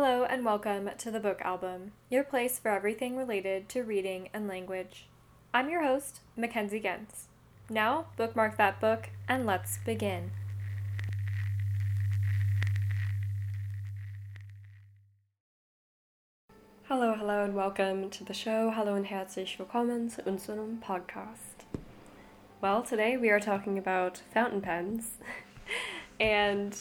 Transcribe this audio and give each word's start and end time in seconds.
Hello 0.00 0.22
and 0.22 0.44
welcome 0.44 0.88
to 0.96 1.10
the 1.10 1.18
Book 1.18 1.40
Album, 1.40 1.90
your 2.08 2.22
place 2.22 2.56
for 2.56 2.68
everything 2.68 3.16
related 3.16 3.68
to 3.70 3.82
reading 3.82 4.28
and 4.32 4.46
language. 4.46 5.08
I'm 5.52 5.68
your 5.68 5.82
host, 5.82 6.20
Mackenzie 6.36 6.78
Gens. 6.78 7.26
Now, 7.68 8.06
bookmark 8.16 8.56
that 8.58 8.80
book 8.80 9.08
and 9.28 9.44
let's 9.44 9.78
begin. 9.78 10.30
Hello, 16.84 17.16
hallo 17.16 17.42
and 17.42 17.56
welcome 17.56 18.08
to 18.10 18.22
the 18.22 18.32
show. 18.32 18.70
Hello 18.70 18.94
and 18.94 19.06
herzlich 19.06 19.58
willkommen 19.58 20.08
zu 20.08 20.22
unserem 20.22 20.78
Podcast. 20.80 21.66
Well, 22.60 22.84
today 22.84 23.16
we 23.16 23.30
are 23.30 23.40
talking 23.40 23.76
about 23.76 24.22
fountain 24.32 24.60
pens. 24.60 25.18
and 26.20 26.78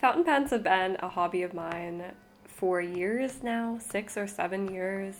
fountain 0.00 0.24
pens 0.24 0.50
have 0.50 0.64
been 0.64 0.96
a 0.98 1.08
hobby 1.08 1.44
of 1.44 1.54
mine 1.54 2.14
for 2.58 2.80
years 2.80 3.44
now, 3.44 3.78
six 3.80 4.16
or 4.16 4.26
seven 4.26 4.72
years, 4.74 5.14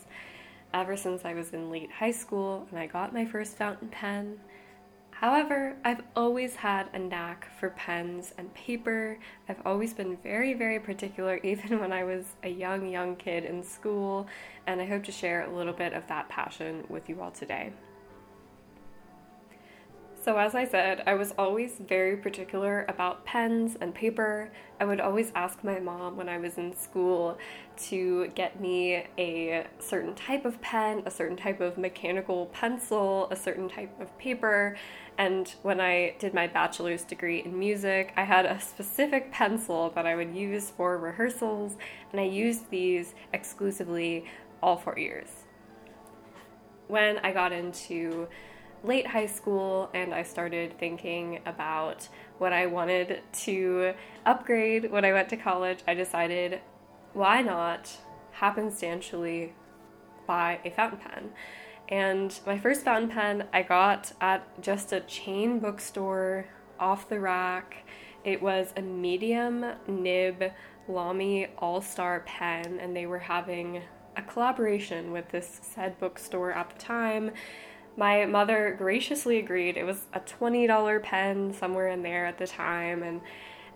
ever 0.74 0.96
since 0.96 1.24
I 1.24 1.34
was 1.34 1.52
in 1.52 1.70
late 1.70 1.90
high 1.90 2.10
school 2.10 2.66
and 2.68 2.78
I 2.78 2.88
got 2.88 3.14
my 3.14 3.24
first 3.24 3.56
fountain 3.56 3.88
pen. 3.88 4.40
However, 5.12 5.76
I've 5.84 6.02
always 6.16 6.56
had 6.56 6.88
a 6.92 6.98
knack 6.98 7.48
for 7.58 7.70
pens 7.70 8.34
and 8.38 8.52
paper. 8.54 9.18
I've 9.48 9.64
always 9.64 9.94
been 9.94 10.16
very, 10.16 10.52
very 10.54 10.80
particular, 10.80 11.36
even 11.44 11.78
when 11.78 11.92
I 11.92 12.02
was 12.02 12.24
a 12.42 12.48
young, 12.48 12.88
young 12.88 13.14
kid 13.14 13.44
in 13.44 13.62
school, 13.62 14.26
and 14.66 14.80
I 14.80 14.86
hope 14.86 15.04
to 15.04 15.12
share 15.12 15.42
a 15.42 15.56
little 15.56 15.72
bit 15.72 15.92
of 15.92 16.06
that 16.08 16.28
passion 16.28 16.84
with 16.88 17.08
you 17.08 17.20
all 17.20 17.30
today. 17.30 17.72
So, 20.28 20.36
as 20.36 20.54
I 20.54 20.66
said, 20.66 21.04
I 21.06 21.14
was 21.14 21.32
always 21.38 21.78
very 21.78 22.14
particular 22.14 22.84
about 22.86 23.24
pens 23.24 23.78
and 23.80 23.94
paper. 23.94 24.50
I 24.78 24.84
would 24.84 25.00
always 25.00 25.32
ask 25.34 25.64
my 25.64 25.80
mom 25.80 26.18
when 26.18 26.28
I 26.28 26.36
was 26.36 26.58
in 26.58 26.76
school 26.76 27.38
to 27.86 28.26
get 28.34 28.60
me 28.60 29.06
a 29.16 29.66
certain 29.78 30.14
type 30.14 30.44
of 30.44 30.60
pen, 30.60 31.02
a 31.06 31.10
certain 31.10 31.38
type 31.38 31.62
of 31.62 31.78
mechanical 31.78 32.44
pencil, 32.52 33.28
a 33.30 33.36
certain 33.36 33.70
type 33.70 33.98
of 34.02 34.18
paper. 34.18 34.76
And 35.16 35.48
when 35.62 35.80
I 35.80 36.14
did 36.18 36.34
my 36.34 36.46
bachelor's 36.46 37.04
degree 37.04 37.42
in 37.42 37.58
music, 37.58 38.12
I 38.14 38.24
had 38.24 38.44
a 38.44 38.60
specific 38.60 39.32
pencil 39.32 39.88
that 39.94 40.04
I 40.04 40.14
would 40.14 40.36
use 40.36 40.68
for 40.68 40.98
rehearsals, 40.98 41.78
and 42.12 42.20
I 42.20 42.24
used 42.24 42.68
these 42.68 43.14
exclusively 43.32 44.26
all 44.62 44.76
four 44.76 44.98
years. 44.98 45.46
When 46.86 47.16
I 47.20 47.32
got 47.32 47.52
into 47.52 48.28
late 48.84 49.06
high 49.06 49.26
school 49.26 49.90
and 49.94 50.14
I 50.14 50.22
started 50.22 50.78
thinking 50.78 51.40
about 51.46 52.08
what 52.38 52.52
I 52.52 52.66
wanted 52.66 53.22
to 53.44 53.94
upgrade 54.24 54.90
when 54.90 55.04
I 55.04 55.12
went 55.12 55.28
to 55.30 55.36
college, 55.36 55.80
I 55.86 55.94
decided 55.94 56.60
why 57.12 57.42
not 57.42 57.96
happenstantially 58.38 59.52
buy 60.26 60.60
a 60.64 60.70
fountain 60.70 60.98
pen. 60.98 61.30
And 61.88 62.38
my 62.46 62.58
first 62.58 62.84
fountain 62.84 63.10
pen 63.10 63.48
I 63.52 63.62
got 63.62 64.12
at 64.20 64.62
just 64.62 64.92
a 64.92 65.00
chain 65.00 65.58
bookstore 65.58 66.46
off 66.78 67.08
the 67.08 67.18
rack. 67.18 67.84
It 68.24 68.42
was 68.42 68.72
a 68.76 68.82
medium 68.82 69.64
nib 69.86 70.52
Lamy 70.86 71.48
All 71.58 71.80
Star 71.80 72.20
pen, 72.20 72.78
and 72.80 72.96
they 72.96 73.06
were 73.06 73.18
having 73.18 73.82
a 74.16 74.22
collaboration 74.22 75.12
with 75.12 75.28
this 75.30 75.60
said 75.62 75.98
bookstore 75.98 76.52
at 76.52 76.70
the 76.70 76.78
time 76.78 77.30
my 77.98 78.24
mother 78.24 78.76
graciously 78.78 79.38
agreed. 79.38 79.76
It 79.76 79.84
was 79.84 80.06
a 80.14 80.20
$20 80.20 81.02
pen 81.02 81.52
somewhere 81.52 81.88
in 81.88 82.02
there 82.02 82.24
at 82.24 82.38
the 82.38 82.46
time, 82.46 83.02
and 83.02 83.20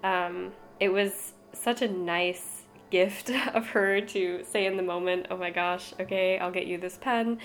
um, 0.04 0.52
it 0.78 0.90
was 0.90 1.32
such 1.52 1.82
a 1.82 1.88
nice 1.88 2.62
gift 2.90 3.30
of 3.54 3.66
her 3.70 4.00
to 4.00 4.44
say 4.48 4.64
in 4.64 4.76
the 4.76 4.82
moment, 4.82 5.26
Oh 5.28 5.36
my 5.36 5.50
gosh, 5.50 5.92
okay, 5.98 6.38
I'll 6.38 6.52
get 6.52 6.66
you 6.66 6.78
this 6.78 6.96
pen. 6.98 7.38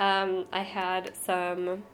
Um, 0.00 0.46
I 0.52 0.62
had 0.62 1.16
some 1.16 1.84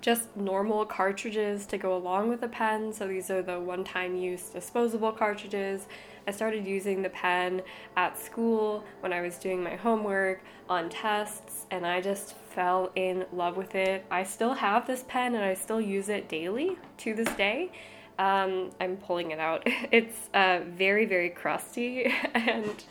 just 0.00 0.36
normal 0.36 0.84
cartridges 0.84 1.66
to 1.66 1.78
go 1.78 1.96
along 1.96 2.28
with 2.28 2.40
the 2.40 2.48
pen. 2.48 2.92
So 2.92 3.06
these 3.06 3.30
are 3.30 3.42
the 3.42 3.58
one 3.58 3.84
time 3.84 4.16
use 4.16 4.50
disposable 4.50 5.12
cartridges. 5.12 5.86
I 6.26 6.30
started 6.30 6.66
using 6.66 7.02
the 7.02 7.10
pen 7.10 7.62
at 7.96 8.18
school 8.18 8.84
when 9.00 9.12
I 9.12 9.20
was 9.20 9.36
doing 9.36 9.62
my 9.62 9.76
homework, 9.76 10.42
on 10.68 10.88
tests, 10.88 11.66
and 11.70 11.86
I 11.86 12.00
just 12.00 12.34
fell 12.54 12.92
in 12.94 13.26
love 13.32 13.56
with 13.56 13.74
it. 13.74 14.04
I 14.10 14.24
still 14.24 14.54
have 14.54 14.86
this 14.86 15.04
pen 15.06 15.34
and 15.34 15.44
I 15.44 15.54
still 15.54 15.80
use 15.80 16.08
it 16.08 16.28
daily 16.28 16.78
to 16.98 17.14
this 17.14 17.28
day. 17.34 17.72
Um, 18.18 18.70
I'm 18.80 18.96
pulling 18.96 19.32
it 19.32 19.38
out. 19.38 19.66
It's 19.90 20.30
uh, 20.32 20.60
very, 20.66 21.06
very 21.06 21.28
crusty, 21.30 22.06
and 22.34 22.84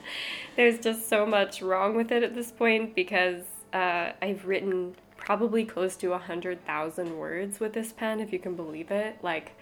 there's 0.56 0.80
just 0.80 1.10
so 1.10 1.26
much 1.26 1.62
wrong 1.62 1.96
with 1.96 2.12
it 2.12 2.24
at 2.24 2.36
this 2.36 2.52
point 2.52 2.96
because 2.96 3.44
uh, 3.74 4.12
I've 4.22 4.46
written 4.46 4.96
probably 5.18 5.66
close 5.66 5.96
to 5.98 6.10
100,000 6.10 7.18
words 7.18 7.60
with 7.60 7.74
this 7.74 7.94
pen, 7.94 8.20
if 8.20 8.34
you 8.34 8.40
can 8.40 8.56
believe 8.56 8.92
it. 8.92 9.18
Like 9.24 9.54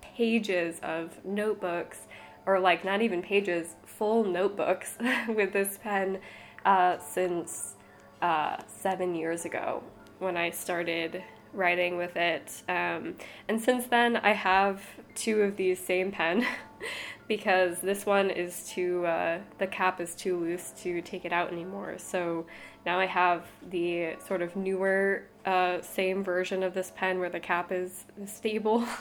pages 0.00 0.80
of 0.82 1.24
notebooks 1.24 2.07
or 2.48 2.58
like 2.58 2.82
not 2.82 3.02
even 3.02 3.20
pages, 3.20 3.76
full 3.84 4.24
notebooks 4.24 4.96
with 5.28 5.52
this 5.52 5.78
pen 5.82 6.18
uh, 6.64 6.96
since 6.98 7.74
uh, 8.22 8.56
seven 8.66 9.14
years 9.14 9.44
ago 9.44 9.82
when 10.18 10.34
I 10.34 10.48
started 10.50 11.22
writing 11.52 11.98
with 11.98 12.16
it. 12.16 12.62
Um, 12.66 13.16
and 13.48 13.60
since 13.60 13.86
then, 13.86 14.16
I 14.16 14.32
have 14.32 14.82
two 15.14 15.42
of 15.42 15.56
these 15.56 15.78
same 15.78 16.10
pen 16.10 16.46
because 17.28 17.80
this 17.80 18.06
one 18.06 18.30
is 18.30 18.66
too, 18.66 19.04
uh, 19.04 19.40
the 19.58 19.66
cap 19.66 20.00
is 20.00 20.14
too 20.14 20.40
loose 20.40 20.72
to 20.82 21.02
take 21.02 21.26
it 21.26 21.32
out 21.34 21.52
anymore. 21.52 21.96
So 21.98 22.46
now 22.86 22.98
I 22.98 23.06
have 23.06 23.44
the 23.68 24.16
sort 24.26 24.40
of 24.40 24.56
newer, 24.56 25.24
uh, 25.44 25.82
same 25.82 26.24
version 26.24 26.62
of 26.62 26.72
this 26.72 26.92
pen 26.96 27.18
where 27.18 27.30
the 27.30 27.40
cap 27.40 27.72
is 27.72 28.06
stable. 28.24 28.86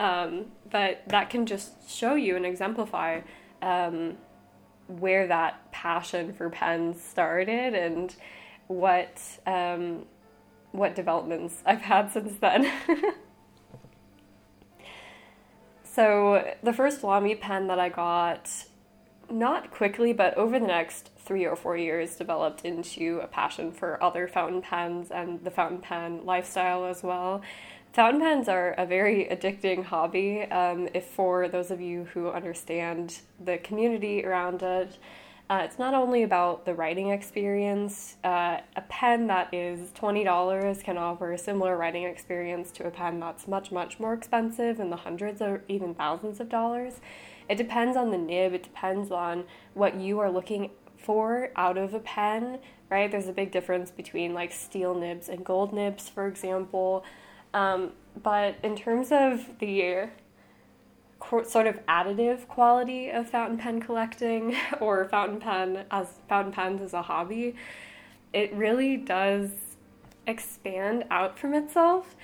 Um, 0.00 0.46
but 0.70 1.02
that 1.08 1.28
can 1.28 1.44
just 1.44 1.90
show 1.90 2.14
you 2.14 2.34
and 2.34 2.46
exemplify 2.46 3.20
um, 3.60 4.16
where 4.86 5.26
that 5.26 5.70
passion 5.72 6.32
for 6.32 6.48
pens 6.48 7.04
started 7.04 7.74
and 7.74 8.16
what 8.66 9.20
um, 9.46 10.06
what 10.72 10.94
developments 10.94 11.62
I've 11.66 11.82
had 11.82 12.10
since 12.12 12.38
then. 12.38 12.72
so 15.84 16.50
the 16.62 16.72
first 16.72 17.04
Lamy 17.04 17.34
pen 17.34 17.66
that 17.66 17.78
I 17.78 17.90
got, 17.90 18.50
not 19.28 19.70
quickly, 19.70 20.14
but 20.14 20.32
over 20.38 20.58
the 20.58 20.66
next 20.66 21.10
three 21.18 21.44
or 21.44 21.56
four 21.56 21.76
years, 21.76 22.16
developed 22.16 22.64
into 22.64 23.20
a 23.22 23.26
passion 23.26 23.70
for 23.70 24.02
other 24.02 24.26
fountain 24.26 24.62
pens 24.62 25.10
and 25.10 25.44
the 25.44 25.50
fountain 25.50 25.78
pen 25.78 26.24
lifestyle 26.24 26.86
as 26.86 27.02
well. 27.02 27.42
Fountain 27.92 28.20
pens 28.20 28.48
are 28.48 28.70
a 28.78 28.86
very 28.86 29.26
addicting 29.32 29.84
hobby. 29.84 30.42
Um, 30.42 30.88
if 30.94 31.06
for 31.06 31.48
those 31.48 31.72
of 31.72 31.80
you 31.80 32.04
who 32.14 32.30
understand 32.30 33.18
the 33.44 33.58
community 33.58 34.24
around 34.24 34.62
it, 34.62 34.96
uh, 35.50 35.62
it's 35.64 35.76
not 35.76 35.92
only 35.92 36.22
about 36.22 36.64
the 36.64 36.72
writing 36.72 37.10
experience. 37.10 38.16
Uh, 38.22 38.58
a 38.76 38.82
pen 38.88 39.26
that 39.26 39.52
is 39.52 39.90
$20 39.90 40.84
can 40.84 40.96
offer 40.96 41.32
a 41.32 41.38
similar 41.38 41.76
writing 41.76 42.04
experience 42.04 42.70
to 42.70 42.86
a 42.86 42.90
pen 42.92 43.18
that's 43.18 43.48
much, 43.48 43.72
much 43.72 43.98
more 43.98 44.14
expensive 44.14 44.78
in 44.78 44.90
the 44.90 44.96
hundreds 44.96 45.42
or 45.42 45.64
even 45.66 45.92
thousands 45.92 46.38
of 46.38 46.48
dollars. 46.48 47.00
It 47.48 47.56
depends 47.56 47.96
on 47.96 48.12
the 48.12 48.18
nib, 48.18 48.52
it 48.52 48.62
depends 48.62 49.10
on 49.10 49.42
what 49.74 49.96
you 49.96 50.20
are 50.20 50.30
looking 50.30 50.70
for 50.96 51.50
out 51.56 51.76
of 51.76 51.92
a 51.94 51.98
pen, 51.98 52.60
right? 52.88 53.10
There's 53.10 53.26
a 53.26 53.32
big 53.32 53.50
difference 53.50 53.90
between 53.90 54.32
like 54.32 54.52
steel 54.52 54.94
nibs 54.94 55.28
and 55.28 55.44
gold 55.44 55.72
nibs, 55.72 56.08
for 56.08 56.28
example. 56.28 57.04
Um, 57.54 57.92
but 58.22 58.56
in 58.62 58.76
terms 58.76 59.12
of 59.12 59.58
the 59.58 60.08
sort 61.44 61.66
of 61.66 61.84
additive 61.86 62.48
quality 62.48 63.10
of 63.10 63.28
fountain 63.28 63.58
pen 63.58 63.80
collecting 63.80 64.56
or 64.80 65.04
fountain 65.06 65.40
pen 65.40 65.84
as 65.90 66.08
fountain 66.28 66.52
pens 66.52 66.80
as 66.80 66.94
a 66.94 67.02
hobby, 67.02 67.54
it 68.32 68.52
really 68.54 68.96
does 68.96 69.50
expand 70.26 71.04
out 71.10 71.38
from 71.38 71.54
itself. 71.54 72.14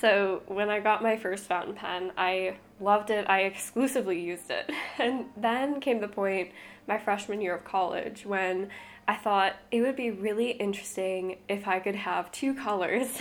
So 0.00 0.42
when 0.46 0.68
I 0.68 0.80
got 0.80 1.02
my 1.02 1.16
first 1.16 1.44
fountain 1.44 1.74
pen, 1.74 2.12
I 2.18 2.56
loved 2.80 3.10
it. 3.10 3.28
I 3.28 3.42
exclusively 3.42 4.20
used 4.20 4.50
it. 4.50 4.70
And 4.98 5.26
then 5.36 5.80
came 5.80 6.00
the 6.00 6.08
point 6.08 6.52
my 6.86 6.98
freshman 6.98 7.40
year 7.40 7.54
of 7.54 7.64
college 7.64 8.24
when 8.24 8.70
I 9.06 9.14
thought 9.14 9.56
it 9.70 9.82
would 9.82 9.96
be 9.96 10.10
really 10.10 10.52
interesting 10.52 11.36
if 11.48 11.68
I 11.68 11.80
could 11.80 11.94
have 11.94 12.32
two 12.32 12.54
colors 12.66 13.18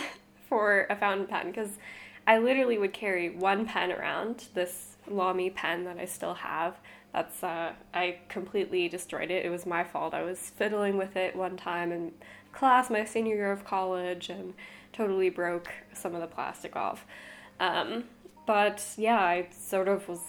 for 0.47 0.87
a 0.89 0.95
fountain 0.95 1.27
pen 1.27 1.47
because 1.47 1.77
I 2.27 2.37
literally 2.39 2.77
would 2.77 2.93
carry 2.93 3.29
one 3.29 3.65
pen 3.65 3.91
around, 3.91 4.47
this 4.53 4.97
Lamy 5.07 5.49
pen 5.49 5.83
that 5.85 5.97
I 5.97 6.05
still 6.05 6.33
have. 6.35 6.75
That's 7.13 7.43
uh, 7.43 7.73
I 7.93 8.19
completely 8.27 8.89
destroyed 8.89 9.31
it. 9.31 9.45
It 9.45 9.49
was 9.49 9.65
my 9.65 9.83
fault. 9.83 10.13
I 10.13 10.23
was 10.23 10.39
fiddling 10.39 10.97
with 10.97 11.15
it 11.15 11.35
one 11.35 11.55
time 11.55 11.91
in 11.91 12.11
class, 12.51 12.89
my 12.89 13.05
senior 13.05 13.35
year 13.35 13.51
of 13.51 13.63
college, 13.63 14.29
and 14.29 14.53
totally 14.91 15.29
broke 15.29 15.71
some 15.93 16.15
of 16.15 16.21
the 16.21 16.27
plastic 16.27 16.75
off. 16.75 17.05
Um, 17.59 18.05
but 18.45 18.85
yeah, 18.97 19.19
I 19.19 19.47
sort 19.51 19.87
of 19.87 20.07
was 20.09 20.21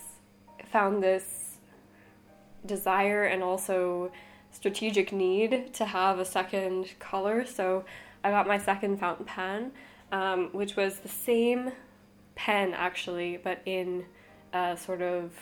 found 0.71 1.03
this 1.03 1.57
desire 2.65 3.25
and 3.25 3.43
also 3.43 4.11
strategic 4.51 5.13
need 5.13 5.73
to 5.75 5.85
have 5.85 6.19
a 6.19 6.25
second 6.25 6.99
color. 6.99 7.45
So 7.47 7.85
I 8.25 8.31
got 8.31 8.47
my 8.47 8.59
second 8.59 8.99
fountain 8.99 9.27
pen, 9.27 9.73
um, 10.13 10.51
which 10.53 10.77
was 10.77 10.99
the 11.01 11.09
same 11.09 11.73
pen 12.35 12.75
actually, 12.75 13.39
but 13.43 13.61
in 13.65 14.05
a 14.53 14.77
sort 14.77 15.03
of 15.03 15.33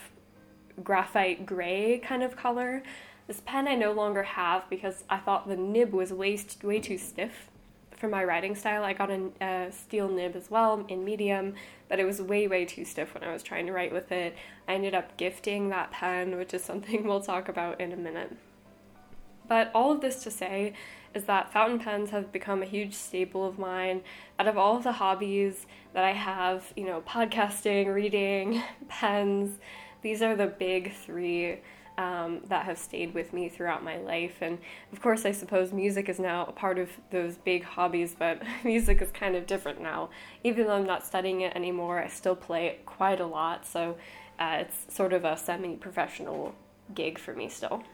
graphite 0.82 1.46
gray 1.46 1.98
kind 1.98 2.22
of 2.22 2.36
color. 2.36 2.82
This 3.26 3.40
pen 3.44 3.68
I 3.68 3.74
no 3.74 3.92
longer 3.92 4.22
have 4.22 4.68
because 4.68 5.04
I 5.08 5.18
thought 5.18 5.48
the 5.48 5.56
nib 5.56 5.92
was 5.92 6.12
way, 6.12 6.38
way 6.62 6.80
too 6.80 6.98
stiff 6.98 7.50
for 7.96 8.08
my 8.08 8.24
writing 8.24 8.54
style. 8.54 8.84
I 8.84 8.92
got 8.92 9.10
a, 9.10 9.30
a, 9.40 9.72
steel 9.72 10.08
nib 10.08 10.36
as 10.36 10.50
well 10.50 10.84
in 10.88 11.04
medium, 11.04 11.54
but 11.88 11.98
it 11.98 12.04
was 12.04 12.20
way, 12.20 12.46
way 12.46 12.64
too 12.64 12.84
stiff 12.84 13.14
when 13.14 13.24
I 13.24 13.32
was 13.32 13.42
trying 13.42 13.66
to 13.66 13.72
write 13.72 13.92
with 13.92 14.12
it. 14.12 14.36
I 14.68 14.74
ended 14.74 14.94
up 14.94 15.16
gifting 15.16 15.70
that 15.70 15.90
pen, 15.90 16.36
which 16.36 16.52
is 16.52 16.62
something 16.62 17.04
we'll 17.08 17.22
talk 17.22 17.48
about 17.48 17.80
in 17.80 17.92
a 17.92 17.96
minute. 17.96 18.36
But 19.46 19.70
all 19.74 19.92
of 19.92 20.00
this 20.00 20.22
to 20.24 20.30
say 20.30 20.74
is 21.14 21.24
that 21.24 21.52
fountain 21.52 21.78
pens 21.78 22.10
have 22.10 22.32
become 22.32 22.62
a 22.62 22.66
huge 22.66 22.94
staple 22.94 23.46
of 23.46 23.58
mine. 23.58 24.02
Out 24.38 24.48
of 24.48 24.58
all 24.58 24.76
of 24.76 24.84
the 24.84 24.92
hobbies 24.92 25.66
that 25.92 26.04
I 26.04 26.12
have, 26.12 26.72
you 26.76 26.84
know, 26.84 27.02
podcasting, 27.02 27.92
reading, 27.92 28.62
pens, 28.88 29.58
these 30.02 30.22
are 30.22 30.34
the 30.34 30.46
big 30.46 30.92
three 30.92 31.60
um, 31.96 32.40
that 32.48 32.64
have 32.64 32.78
stayed 32.78 33.14
with 33.14 33.32
me 33.32 33.48
throughout 33.48 33.84
my 33.84 33.98
life. 33.98 34.38
And 34.40 34.58
of 34.92 35.00
course, 35.00 35.24
I 35.24 35.32
suppose 35.32 35.72
music 35.72 36.08
is 36.08 36.18
now 36.18 36.44
a 36.46 36.52
part 36.52 36.78
of 36.78 36.90
those 37.10 37.36
big 37.38 37.62
hobbies, 37.62 38.16
but 38.18 38.42
music 38.64 39.00
is 39.00 39.10
kind 39.10 39.36
of 39.36 39.46
different 39.46 39.80
now. 39.80 40.10
Even 40.42 40.66
though 40.66 40.74
I'm 40.74 40.86
not 40.86 41.06
studying 41.06 41.42
it 41.42 41.54
anymore, 41.54 42.00
I 42.00 42.08
still 42.08 42.36
play 42.36 42.66
it 42.66 42.84
quite 42.86 43.20
a 43.20 43.26
lot. 43.26 43.66
So 43.66 43.96
uh, 44.38 44.58
it's 44.60 44.92
sort 44.94 45.12
of 45.12 45.24
a 45.24 45.36
semi 45.36 45.76
professional 45.76 46.54
gig 46.94 47.18
for 47.18 47.34
me 47.34 47.48
still. 47.48 47.84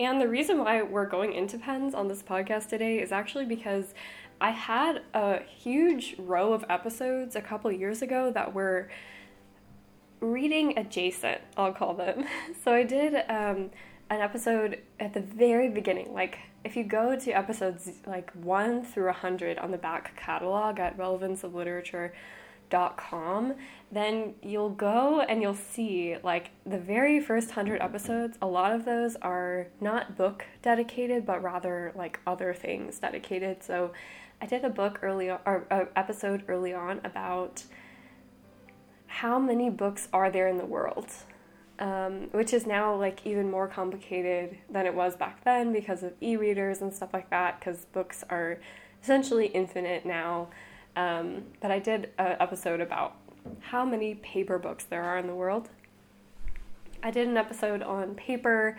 And 0.00 0.20
the 0.20 0.28
reason 0.28 0.58
why 0.58 0.82
we're 0.82 1.06
going 1.06 1.32
into 1.32 1.58
pens 1.58 1.94
on 1.94 2.08
this 2.08 2.22
podcast 2.22 2.68
today 2.68 3.00
is 3.00 3.12
actually 3.12 3.44
because 3.44 3.94
I 4.40 4.50
had 4.50 5.02
a 5.14 5.42
huge 5.42 6.16
row 6.18 6.52
of 6.52 6.64
episodes 6.68 7.36
a 7.36 7.40
couple 7.40 7.70
years 7.70 8.02
ago 8.02 8.32
that 8.32 8.52
were 8.52 8.90
reading 10.20 10.78
adjacent, 10.78 11.40
I'll 11.56 11.72
call 11.72 11.94
them. 11.94 12.24
So 12.64 12.72
I 12.72 12.84
did 12.84 13.14
um, 13.28 13.70
an 14.10 14.20
episode 14.20 14.78
at 15.00 15.14
the 15.14 15.20
very 15.20 15.68
beginning. 15.68 16.12
Like, 16.14 16.38
if 16.64 16.76
you 16.76 16.84
go 16.84 17.16
to 17.16 17.30
episodes 17.32 17.90
like 18.06 18.30
1 18.32 18.84
through 18.84 19.06
100 19.06 19.58
on 19.58 19.70
the 19.72 19.78
back 19.78 20.16
catalog 20.16 20.78
at 20.78 20.96
Relevance 20.96 21.44
of 21.44 21.54
Literature 21.54 22.14
com, 22.72 23.54
then 23.90 24.34
you'll 24.42 24.70
go 24.70 25.20
and 25.20 25.42
you'll 25.42 25.54
see 25.54 26.16
like 26.22 26.50
the 26.64 26.78
very 26.78 27.20
first 27.20 27.48
100 27.48 27.80
episodes, 27.80 28.38
a 28.40 28.46
lot 28.46 28.72
of 28.72 28.84
those 28.84 29.16
are 29.16 29.68
not 29.80 30.16
book 30.16 30.44
dedicated, 30.62 31.26
but 31.26 31.42
rather 31.42 31.92
like 31.94 32.18
other 32.26 32.54
things 32.54 32.98
dedicated. 32.98 33.62
So 33.62 33.92
I 34.40 34.46
did 34.46 34.64
a 34.64 34.70
book 34.70 35.00
early 35.02 35.30
or 35.30 35.66
uh, 35.70 35.84
episode 35.94 36.44
early 36.48 36.72
on 36.72 37.00
about 37.04 37.62
how 39.06 39.38
many 39.38 39.68
books 39.68 40.08
are 40.12 40.30
there 40.30 40.48
in 40.48 40.56
the 40.56 40.66
world. 40.66 41.10
Um, 41.78 42.28
which 42.30 42.52
is 42.52 42.66
now 42.66 42.94
like 42.94 43.26
even 43.26 43.50
more 43.50 43.66
complicated 43.66 44.56
than 44.70 44.86
it 44.86 44.94
was 44.94 45.16
back 45.16 45.42
then 45.42 45.72
because 45.72 46.02
of 46.04 46.12
e-readers 46.20 46.80
and 46.80 46.94
stuff 46.94 47.12
like 47.12 47.28
that 47.30 47.58
because 47.58 47.86
books 47.86 48.22
are 48.30 48.60
essentially 49.02 49.46
infinite 49.46 50.06
now 50.06 50.48
um, 50.96 51.44
but 51.60 51.70
I 51.70 51.78
did 51.78 52.10
an 52.18 52.36
episode 52.40 52.80
about 52.80 53.16
how 53.60 53.84
many 53.84 54.14
paper 54.16 54.58
books 54.58 54.84
there 54.84 55.02
are 55.02 55.18
in 55.18 55.26
the 55.26 55.34
world. 55.34 55.68
I 57.02 57.10
did 57.10 57.26
an 57.28 57.36
episode 57.36 57.82
on 57.82 58.14
paper. 58.14 58.78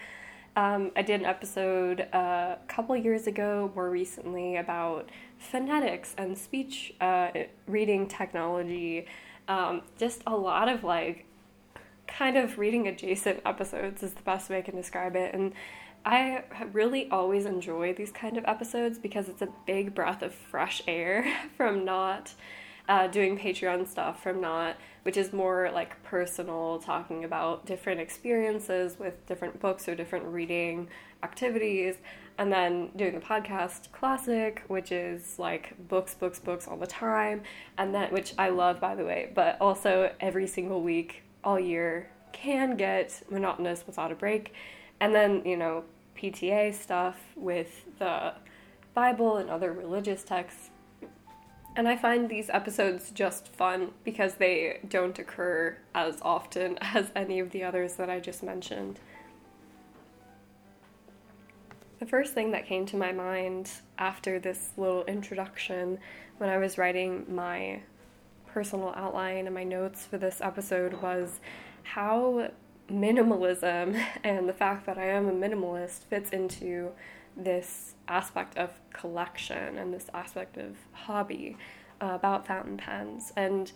Um, 0.56 0.92
I 0.96 1.02
did 1.02 1.20
an 1.20 1.26
episode 1.26 2.08
uh, 2.14 2.58
a 2.62 2.68
couple 2.68 2.96
years 2.96 3.28
ago, 3.28 3.72
more 3.76 3.90
recently, 3.90 4.56
about 4.58 5.10
phonetics 5.38 6.14
and 6.18 6.38
speech 6.38 6.94
uh, 7.02 7.32
reading 7.68 8.08
technology. 8.08 9.08
Um, 9.48 9.82
just 9.98 10.22
a 10.28 10.36
lot 10.36 10.70
of 10.70 10.84
like 10.84 11.26
kind 12.08 12.38
of 12.38 12.58
reading 12.60 12.88
adjacent 12.88 13.42
episodes 13.46 14.04
is 14.04 14.14
the 14.14 14.22
best 14.22 14.50
way 14.50 14.60
I 14.60 14.62
can 14.62 14.76
describe 14.76 15.16
it. 15.16 15.34
And 15.34 15.54
I 16.06 16.44
really 16.74 17.10
always 17.10 17.46
enjoy 17.46 17.94
these 17.94 18.12
kind 18.12 18.38
of 18.38 18.44
episodes 18.46 19.00
because 19.00 19.30
it's 19.30 19.42
a 19.42 19.48
big 19.66 19.96
breath 19.96 20.22
of 20.22 20.34
fresh 20.34 20.82
air 20.88 21.26
from 21.58 21.86
not 21.86 22.34
uh, 22.90 23.08
doing 23.08 23.38
Patreon 23.38 23.88
stuff, 23.88 24.22
from 24.22 24.42
not, 24.42 24.76
which 25.04 25.16
is 25.16 25.32
more 25.32 25.72
like 25.74 26.02
personal, 26.04 26.80
talking 26.80 27.24
about 27.24 27.66
different 27.66 28.02
experiences 28.02 29.00
with 29.00 29.26
different 29.26 29.60
books 29.62 29.88
or 29.88 29.96
different 29.96 30.26
reading 30.26 30.90
activities, 31.24 31.96
and 32.38 32.52
then 32.52 32.90
doing 32.98 33.14
the 33.14 33.22
podcast 33.22 33.90
classic, 33.94 34.64
which 34.68 34.92
is 34.92 35.40
like 35.40 35.74
books, 35.88 36.14
books, 36.16 36.40
books 36.40 36.68
all 36.68 36.78
the 36.78 36.88
time, 36.88 37.42
and 37.78 37.96
that 37.96 38.12
which 38.12 38.34
I 38.38 38.50
love 38.50 38.82
by 38.82 38.96
the 38.96 39.06
way, 39.06 39.32
but 39.34 39.58
also 39.62 40.12
every 40.20 40.48
single 40.48 40.82
week, 40.82 41.24
all 41.46 41.60
year 41.60 42.10
can 42.34 42.76
get 42.76 43.22
monotonous 43.30 43.86
without 43.88 44.12
a 44.12 44.16
break. 44.16 44.54
And 45.00 45.14
then, 45.14 45.44
you 45.46 45.58
know, 45.58 45.84
PTA 46.18 46.74
stuff 46.74 47.18
with 47.36 47.86
the 48.00 48.34
Bible 48.94 49.38
and 49.38 49.50
other 49.50 49.72
religious 49.72 50.24
texts. 50.24 50.70
And 51.76 51.88
I 51.88 51.96
find 51.96 52.30
these 52.30 52.50
episodes 52.50 53.10
just 53.12 53.48
fun 53.48 53.92
because 54.04 54.36
they 54.36 54.80
don't 54.88 55.18
occur 55.18 55.78
as 55.96 56.20
often 56.22 56.78
as 56.82 57.12
any 57.16 57.40
of 57.40 57.52
the 57.52 57.64
others 57.64 57.96
that 57.96 58.10
I 58.10 58.20
just 58.20 58.44
mentioned. 58.44 59.00
The 62.00 62.06
first 62.06 62.34
thing 62.34 62.52
that 62.52 62.66
came 62.66 62.86
to 62.88 62.98
my 62.98 63.12
mind 63.14 63.72
after 63.98 64.38
this 64.38 64.72
little 64.78 65.06
introduction 65.06 66.00
when 66.38 66.50
I 66.50 66.58
was 66.58 66.78
writing 66.78 67.26
my 67.34 67.82
personal 68.48 68.94
outline 68.96 69.46
and 69.46 69.56
my 69.56 69.64
notes 69.64 70.06
for 70.06 70.18
this 70.18 70.42
episode 70.42 71.02
was 71.02 71.40
how 71.84 72.52
minimalism 72.90 74.02
and 74.24 74.48
the 74.48 74.54
fact 74.54 74.86
that 74.86 74.98
I 74.98 75.06
am 75.06 75.28
a 75.28 75.32
minimalist 75.32 76.04
fits 76.06 76.30
into 76.32 76.92
this 77.36 77.96
aspect 78.08 78.58
of 78.58 78.72
collection 78.92 79.78
and 79.78 79.94
this 79.94 80.08
aspect 80.14 80.58
of 80.58 80.76
hobby 80.92 81.58
uh, 82.02 82.12
about 82.14 82.46
fountain 82.46 82.78
pens. 82.78 83.34
And 83.36 83.72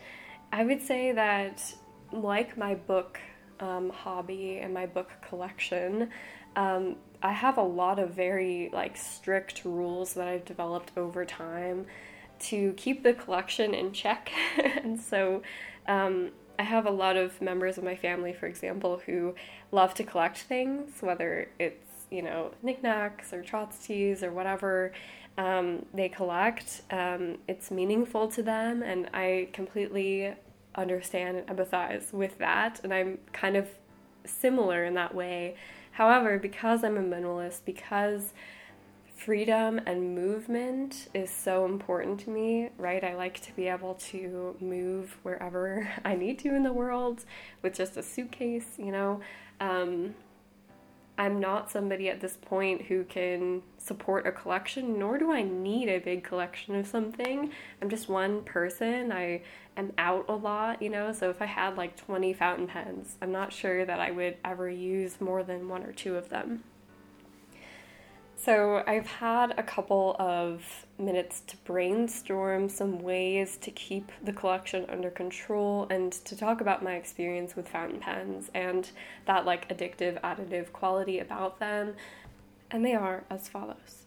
I 0.52 0.64
would 0.64 0.82
say 0.82 1.12
that, 1.12 1.74
like 2.12 2.58
my 2.58 2.76
book 2.76 3.20
um, 3.60 3.90
hobby 3.90 4.60
and 4.60 4.74
my 4.74 4.86
book 4.86 5.12
collection, 5.28 6.10
um, 6.56 6.98
I 7.22 7.32
have 7.32 7.58
a 7.58 7.64
lot 7.64 8.00
of 8.00 8.12
very 8.12 8.70
like 8.72 8.96
strict 8.96 9.64
rules 9.66 10.14
that 10.14 10.28
I've 10.28 10.46
developed 10.46 10.92
over 10.96 11.26
time 11.26 11.86
to 12.40 12.74
keep 12.74 13.04
the 13.04 13.14
collection 13.14 13.74
in 13.74 13.92
check. 13.92 14.32
and 14.64 15.00
so 15.00 15.42
um, 15.88 16.32
I 16.60 16.64
have 16.64 16.86
a 16.86 16.92
lot 16.92 17.18
of 17.18 17.42
members 17.42 17.78
of 17.78 17.84
my 17.84 17.96
family, 17.96 18.34
for 18.34 18.48
example, 18.48 19.02
who 19.06 19.36
love 19.72 19.94
to 19.96 20.04
collect 20.04 20.40
things, 20.40 21.02
whether 21.02 21.50
it's, 21.60 22.06
you 22.10 22.22
know, 22.22 22.52
knickknacks 22.64 23.34
or 23.34 23.44
tchotchkes 23.44 24.24
or 24.24 24.32
whatever 24.32 24.92
um, 25.38 25.86
they 25.94 26.10
collect. 26.10 26.82
Um, 26.90 27.38
it's 27.48 27.70
meaningful 27.70 28.28
to 28.30 28.42
them, 28.42 28.82
and 28.82 29.10
I 29.14 29.50
completely 29.54 30.34
understand 30.76 31.38
and 31.38 31.48
empathize 31.48 32.12
with 32.12 32.38
that. 32.40 32.80
And 32.84 32.94
I'm 32.94 33.20
kind 33.34 33.56
of 33.56 33.68
similar 34.26 34.84
in 34.84 34.96
that 34.96 35.14
way. 35.14 35.56
However, 35.92 36.38
because 36.38 36.84
I'm 36.84 36.98
a 36.98 37.02
minimalist, 37.02 37.62
because 37.66 38.34
freedom 39.17 39.81
and 39.86 40.15
movement 40.15 41.09
is 41.13 41.29
so 41.29 41.65
important 41.65 42.19
to 42.21 42.29
me, 42.29 42.69
right? 42.77 43.03
I 43.03 43.15
like 43.15 43.41
to 43.41 43.55
be 43.55 43.67
able 43.67 43.95
to 43.95 44.55
move 44.62 45.17
wherever 45.24 45.89
I 46.05 46.15
need 46.15 46.39
to 46.39 46.55
in 46.55 46.63
the 46.63 46.71
world 46.71 47.25
with 47.62 47.74
just 47.74 47.97
a 47.97 48.03
suitcase, 48.03 48.75
you 48.77 48.91
know. 48.91 49.19
Um, 49.59 50.13
I'm 51.19 51.39
not 51.39 51.71
somebody 51.71 52.09
at 52.09 52.21
this 52.21 52.38
point 52.39 52.83
who 52.83 53.03
can 53.03 53.63
support 53.79 54.27
a 54.27 54.31
collection, 54.31 55.00
nor 55.00 55.17
do 55.17 55.31
I 55.31 55.41
need 55.41 55.89
a 55.89 55.97
big 55.97 56.24
collection 56.24 56.75
of 56.75 56.86
something. 56.86 57.51
I'm 57.81 57.89
just 57.89 58.07
one 58.07 58.43
person. 58.43 59.12
I 59.12 59.41
am 59.75 59.93
out 59.97 60.25
a 60.29 60.36
lot, 60.36 60.79
you 60.79 60.91
know, 60.91 61.12
so 61.12 61.31
if 61.31 61.41
I 61.41 61.47
had 61.47 61.75
like 61.75 61.97
20 61.97 62.33
fountain 62.33 62.67
pens, 62.67 63.15
I'm 63.19 63.31
not 63.31 63.51
sure 63.51 63.83
that 63.83 64.00
I 64.00 64.12
would 64.12 64.38
ever 64.45 64.69
use 64.69 65.19
more 65.19 65.41
than 65.41 65.67
one 65.67 65.81
or 65.81 65.91
two 65.91 66.15
of 66.15 66.29
them. 66.29 66.63
So, 68.39 68.84
I've 68.86 69.08
had 69.08 69.56
a 69.58 69.63
couple 69.63 70.15
of 70.20 70.86
minutes 71.00 71.41
to 71.48 71.58
brainstorm 71.58 72.70
some 72.70 73.00
ways 73.00 73.58
to 73.58 73.72
keep 73.72 74.12
the 74.24 74.32
collection 74.32 74.86
under 74.89 75.10
control 75.10 75.88
and 75.89 76.12
to 76.12 76.38
talk 76.38 76.62
about 76.62 76.84
my 76.84 76.94
experience 76.94 77.56
with 77.56 77.67
fountain 77.67 78.00
pens 78.00 78.51
and 78.53 78.91
that 79.25 79.46
like 79.46 79.67
addictive 79.70 80.22
additive 80.22 80.72
quality 80.72 81.17
about 81.17 81.60
them. 81.60 81.96
And 82.70 82.86
they 82.86 82.94
are 82.94 83.24
as 83.32 83.50
follows. 83.50 84.06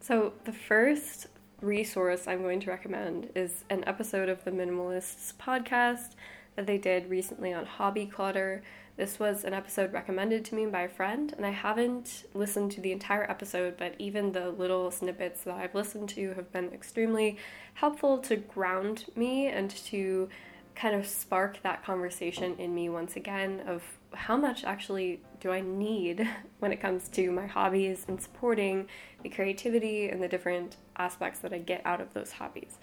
So, 0.00 0.32
the 0.44 0.52
first 0.52 1.26
resource 1.60 2.26
I'm 2.26 2.40
going 2.40 2.60
to 2.60 2.70
recommend 2.70 3.28
is 3.34 3.64
an 3.68 3.84
episode 3.86 4.30
of 4.30 4.42
the 4.44 4.50
Minimalists 4.50 5.34
podcast 5.34 6.14
that 6.56 6.66
they 6.66 6.78
did 6.78 7.10
recently 7.10 7.52
on 7.52 7.66
hobby 7.66 8.06
clutter 8.06 8.62
This 8.96 9.18
was 9.18 9.44
an 9.44 9.54
episode 9.54 9.92
recommended 9.92 10.44
to 10.46 10.54
me 10.54 10.66
by 10.66 10.82
a 10.82 10.88
friend, 10.88 11.32
and 11.34 11.46
I 11.46 11.50
haven't 11.50 12.24
listened 12.34 12.72
to 12.72 12.80
the 12.82 12.92
entire 12.92 13.28
episode, 13.30 13.78
but 13.78 13.94
even 13.98 14.32
the 14.32 14.50
little 14.50 14.90
snippets 14.90 15.44
that 15.44 15.54
I've 15.54 15.74
listened 15.74 16.10
to 16.10 16.34
have 16.34 16.52
been 16.52 16.70
extremely 16.74 17.38
helpful 17.74 18.18
to 18.18 18.36
ground 18.36 19.06
me 19.16 19.46
and 19.46 19.70
to 19.86 20.28
kind 20.74 20.94
of 20.94 21.06
spark 21.06 21.62
that 21.62 21.84
conversation 21.84 22.54
in 22.58 22.74
me 22.74 22.90
once 22.90 23.16
again 23.16 23.62
of 23.66 23.82
how 24.12 24.36
much 24.36 24.62
actually 24.64 25.20
do 25.40 25.50
I 25.50 25.62
need 25.62 26.28
when 26.58 26.70
it 26.70 26.80
comes 26.80 27.08
to 27.10 27.30
my 27.32 27.46
hobbies 27.46 28.04
and 28.08 28.20
supporting 28.20 28.88
the 29.22 29.30
creativity 29.30 30.10
and 30.10 30.22
the 30.22 30.28
different 30.28 30.76
aspects 30.96 31.40
that 31.40 31.52
I 31.52 31.58
get 31.58 31.80
out 31.86 32.02
of 32.02 32.12
those 32.12 32.32
hobbies. 32.32 32.78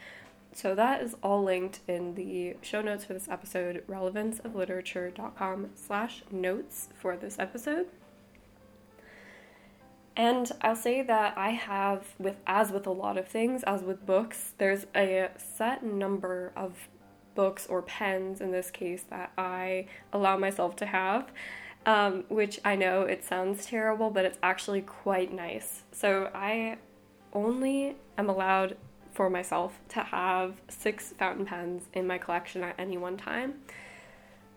So 0.60 0.76
that 0.76 1.02
is 1.02 1.16
all 1.24 1.42
linked 1.42 1.80
in 1.88 2.16
the 2.16 2.58
show 2.62 2.82
notes 2.82 3.06
for 3.06 3.14
this 3.14 3.30
episode, 3.30 3.82
relevanceofliterature.com 3.88 5.70
slash 5.74 6.22
notes 6.32 6.90
for 7.00 7.16
this 7.16 7.40
episode. 7.40 7.88
And 10.18 10.52
I'll 10.60 10.76
say 10.76 11.02
that 11.02 11.38
I 11.38 11.52
have 11.52 12.10
with 12.20 12.36
as 12.46 12.74
with 12.74 12.86
a 12.86 12.92
lot 12.92 13.18
of 13.18 13.26
things, 13.26 13.64
as 13.64 13.84
with 13.84 14.06
books, 14.06 14.52
there's 14.58 14.86
a 14.94 15.30
set 15.38 15.82
number 15.82 16.52
of 16.58 16.90
books 17.36 17.66
or 17.66 17.82
pens 17.82 18.42
in 18.42 18.52
this 18.52 18.70
case 18.70 19.06
that 19.10 19.32
I 19.38 19.88
allow 20.12 20.36
myself 20.36 20.76
to 20.76 20.86
have. 20.88 21.32
Um, 21.86 22.26
which 22.28 22.60
I 22.66 22.76
know 22.76 23.04
it 23.04 23.24
sounds 23.24 23.66
terrible, 23.66 24.10
but 24.10 24.26
it's 24.26 24.38
actually 24.44 24.82
quite 24.82 25.32
nice. 25.32 25.84
So 25.94 26.30
I 26.36 26.80
only 27.32 27.96
am 28.18 28.30
allowed 28.30 28.76
for 29.20 29.30
myself 29.30 29.78
to 29.90 30.00
have 30.00 30.54
six 30.70 31.12
fountain 31.12 31.46
pens 31.46 31.90
in 31.92 32.08
my 32.08 32.18
collection 32.18 32.64
at 32.64 32.74
any 32.80 32.98
one 32.98 33.18
time. 33.18 33.56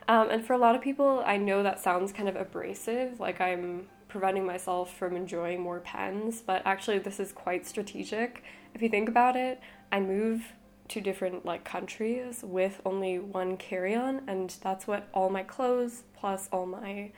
Um, 0.06 0.30
and 0.30 0.46
for 0.46 0.52
a 0.52 0.56
lot 0.56 0.76
of 0.76 0.80
people, 0.80 1.20
I 1.26 1.36
know 1.36 1.64
that 1.64 1.80
sounds 1.80 2.12
kind 2.12 2.28
of 2.28 2.36
abrasive, 2.36 3.18
like 3.18 3.40
I'm 3.40 3.88
preventing 4.06 4.46
myself 4.46 4.96
from 4.96 5.16
enjoying 5.16 5.60
more 5.60 5.80
pens, 5.80 6.44
but 6.46 6.62
actually, 6.64 7.00
this 7.00 7.18
is 7.18 7.32
quite 7.32 7.66
strategic. 7.66 8.44
If 8.72 8.82
you 8.82 8.88
think 8.88 9.08
about 9.08 9.34
it, 9.34 9.58
I 9.90 9.98
move 9.98 10.52
to 10.90 11.00
different 11.00 11.44
like 11.44 11.64
countries 11.64 12.44
with 12.44 12.80
only 12.84 13.18
one 13.18 13.56
carry-on 13.56 14.22
and 14.28 14.54
that's 14.62 14.86
what 14.86 15.08
all 15.12 15.28
my 15.28 15.42
clothes 15.42 16.04
plus 16.14 16.48
all 16.52 16.66
my 16.66 17.10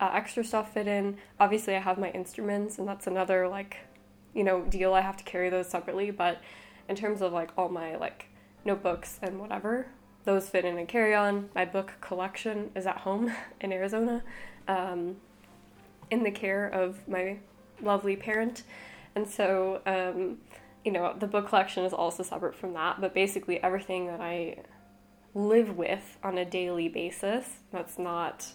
uh, 0.00 0.10
extra 0.14 0.44
stuff 0.44 0.72
fit 0.74 0.86
in 0.86 1.16
obviously 1.40 1.74
i 1.74 1.80
have 1.80 1.98
my 1.98 2.10
instruments 2.10 2.78
and 2.78 2.86
that's 2.86 3.06
another 3.06 3.48
like 3.48 3.78
you 4.34 4.44
know 4.44 4.60
deal 4.66 4.92
i 4.94 5.00
have 5.00 5.16
to 5.16 5.24
carry 5.24 5.48
those 5.48 5.66
separately 5.66 6.10
but 6.10 6.40
in 6.88 6.96
terms 6.96 7.22
of 7.22 7.32
like 7.32 7.50
all 7.56 7.68
my 7.68 7.96
like 7.96 8.26
notebooks 8.64 9.18
and 9.22 9.38
whatever 9.38 9.86
those 10.24 10.48
fit 10.48 10.64
in 10.64 10.76
a 10.78 10.84
carry-on 10.84 11.48
my 11.54 11.64
book 11.64 11.94
collection 12.00 12.70
is 12.74 12.86
at 12.86 12.98
home 12.98 13.32
in 13.60 13.72
arizona 13.72 14.22
um, 14.68 15.16
in 16.10 16.22
the 16.22 16.30
care 16.30 16.66
of 16.66 17.06
my 17.08 17.36
lovely 17.80 18.16
parent 18.16 18.62
and 19.14 19.28
so 19.28 19.80
um, 19.86 20.38
you 20.86 20.92
know, 20.92 21.12
the 21.18 21.26
book 21.26 21.48
collection 21.48 21.84
is 21.84 21.92
also 21.92 22.22
separate 22.22 22.54
from 22.54 22.72
that, 22.74 23.00
but 23.00 23.12
basically 23.12 23.60
everything 23.60 24.06
that 24.06 24.20
I 24.20 24.58
live 25.34 25.76
with 25.76 26.16
on 26.22 26.38
a 26.38 26.44
daily 26.44 26.88
basis, 26.88 27.44
that's 27.72 27.98
not 27.98 28.46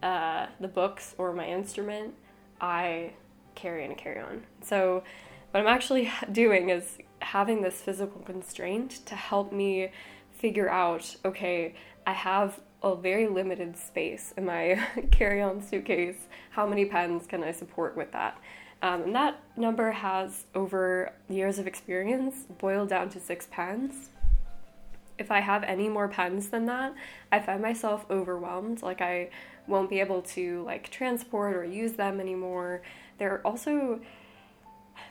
uh, 0.00 0.46
the 0.60 0.68
books 0.68 1.16
or 1.18 1.32
my 1.32 1.48
instrument, 1.48 2.14
I 2.60 3.10
carry 3.56 3.84
in 3.84 3.90
a 3.90 3.96
carry 3.96 4.20
on. 4.20 4.44
So, 4.62 5.02
what 5.50 5.60
I'm 5.60 5.66
actually 5.66 6.12
doing 6.32 6.70
is 6.70 6.96
having 7.24 7.62
this 7.62 7.80
physical 7.80 8.20
constraint 8.20 9.04
to 9.06 9.14
help 9.14 9.52
me 9.52 9.90
figure 10.32 10.68
out 10.68 11.16
okay, 11.24 11.74
I 12.06 12.12
have 12.12 12.60
a 12.82 12.94
very 12.94 13.26
limited 13.26 13.76
space 13.76 14.34
in 14.36 14.44
my 14.44 14.78
carry 15.10 15.40
on 15.40 15.62
suitcase. 15.62 16.28
How 16.50 16.66
many 16.66 16.84
pens 16.84 17.26
can 17.26 17.42
I 17.42 17.52
support 17.52 17.96
with 17.96 18.12
that? 18.12 18.38
Um, 18.82 19.04
and 19.04 19.14
that 19.14 19.40
number 19.56 19.90
has, 19.92 20.44
over 20.54 21.12
years 21.30 21.58
of 21.58 21.66
experience, 21.66 22.44
boiled 22.58 22.90
down 22.90 23.08
to 23.10 23.20
six 23.20 23.48
pens. 23.50 24.10
If 25.16 25.30
I 25.30 25.40
have 25.40 25.62
any 25.62 25.88
more 25.88 26.08
pens 26.08 26.50
than 26.50 26.66
that, 26.66 26.94
I 27.32 27.40
find 27.40 27.62
myself 27.62 28.04
overwhelmed. 28.10 28.82
Like, 28.82 29.00
I 29.00 29.30
won't 29.66 29.88
be 29.88 30.00
able 30.00 30.20
to, 30.20 30.62
like, 30.64 30.90
transport 30.90 31.56
or 31.56 31.64
use 31.64 31.92
them 31.92 32.20
anymore. 32.20 32.82
They're 33.16 33.40
also 33.46 34.00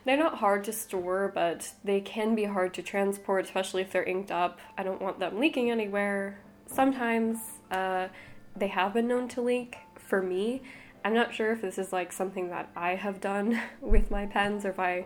they're 0.06 0.18
not 0.18 0.40
hard 0.40 0.64
to 0.66 0.74
store, 0.74 1.32
but 1.34 1.74
they 1.84 2.02
can 2.02 2.36
be 2.36 2.46
hard 2.46 2.74
to 2.76 2.82
transport, 2.82 3.46
especially 3.46 3.82
if 3.82 3.92
they're 3.92 4.04
inked 4.04 4.32
up. 4.32 4.60
I 4.78 4.84
don't 4.84 5.02
want 5.02 5.20
them 5.20 5.40
leaking 5.40 5.72
anywhere. 5.72 6.40
Sometimes 6.68 7.38
uh, 7.72 8.08
they 8.56 8.68
have 8.68 8.94
been 8.94 9.08
known 9.08 9.28
to 9.30 9.42
leak 9.42 9.78
for 10.14 10.22
me, 10.22 10.62
I'm 11.06 11.14
not 11.14 11.34
sure 11.34 11.52
if 11.52 11.62
this 11.62 11.78
is 11.78 11.92
like 11.92 12.14
something 12.14 12.50
that 12.50 12.70
I 12.76 12.96
have 12.96 13.20
done 13.20 13.60
with 13.82 14.10
my 14.10 14.26
pens 14.26 14.66
or 14.66 14.70
if 14.70 14.80
I 14.80 15.06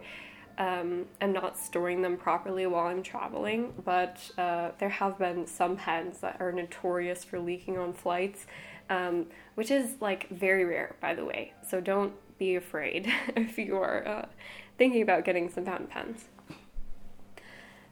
um, 0.58 1.06
am 1.22 1.34
not 1.34 1.58
storing 1.58 2.02
them 2.02 2.18
properly 2.18 2.66
while 2.66 2.88
I'm 2.88 3.04
traveling, 3.04 3.74
but 3.86 4.32
uh, 4.38 4.72
there 4.80 4.90
have 4.90 5.18
been 5.18 5.46
some 5.46 5.78
pens 5.78 6.20
that 6.20 6.38
are 6.40 6.52
notorious 6.52 7.24
for 7.24 7.40
leaking 7.40 7.78
on 7.78 7.94
flights, 7.94 8.48
um, 8.90 9.28
which 9.56 9.70
is 9.70 9.96
like 10.02 10.30
very 10.30 10.66
rare, 10.66 10.96
by 11.00 11.14
the 11.14 11.26
way. 11.26 11.54
So 11.68 11.80
don't 11.80 12.14
be 12.38 12.56
afraid 12.56 13.12
if 13.36 13.58
you 13.58 13.78
are 13.78 14.08
uh, 14.08 14.26
thinking 14.78 15.02
about 15.02 15.26
getting 15.26 15.50
some 15.50 15.66
fountain 15.66 15.88
pens. 15.88 16.26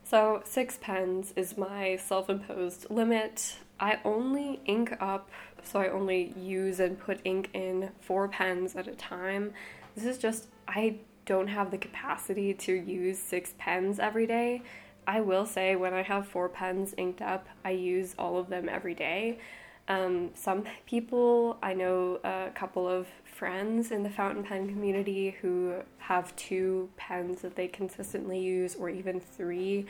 So, 0.03 0.41
six 0.45 0.77
pens 0.79 1.33
is 1.35 1.57
my 1.57 1.97
self 1.97 2.29
imposed 2.29 2.89
limit. 2.89 3.57
I 3.79 3.99
only 4.05 4.61
ink 4.65 4.95
up 5.01 5.29
so 5.65 5.79
I 5.79 5.89
only 5.89 6.33
use 6.37 6.79
and 6.79 6.99
put 6.99 7.19
ink 7.23 7.49
in 7.53 7.91
four 7.99 8.27
pens 8.27 8.75
at 8.75 8.87
a 8.87 8.95
time. 8.95 9.53
This 9.95 10.05
is 10.05 10.17
just, 10.17 10.47
I 10.67 10.97
don't 11.25 11.47
have 11.47 11.71
the 11.71 11.77
capacity 11.77 12.53
to 12.53 12.73
use 12.73 13.17
six 13.17 13.53
pens 13.57 13.99
every 13.99 14.27
day. 14.27 14.61
I 15.07 15.21
will 15.21 15.45
say, 15.45 15.75
when 15.75 15.93
I 15.93 16.03
have 16.03 16.27
four 16.27 16.49
pens 16.49 16.93
inked 16.97 17.21
up, 17.21 17.47
I 17.63 17.71
use 17.71 18.15
all 18.17 18.37
of 18.37 18.49
them 18.49 18.69
every 18.69 18.93
day. 18.93 19.39
Um, 19.87 20.31
some 20.33 20.63
people, 20.87 21.57
I 21.61 21.73
know 21.73 22.19
a 22.23 22.49
couple 22.55 22.87
of 22.87 23.07
friends 23.35 23.91
in 23.91 24.01
the 24.03 24.09
fountain 24.09 24.43
pen 24.43 24.65
community 24.69 25.35
who 25.41 25.75
have 25.97 26.33
two 26.37 26.89
pens 26.95 27.41
that 27.41 27.55
they 27.55 27.67
consistently 27.67 28.39
use, 28.39 28.75
or 28.75 28.89
even 28.89 29.19
three. 29.19 29.85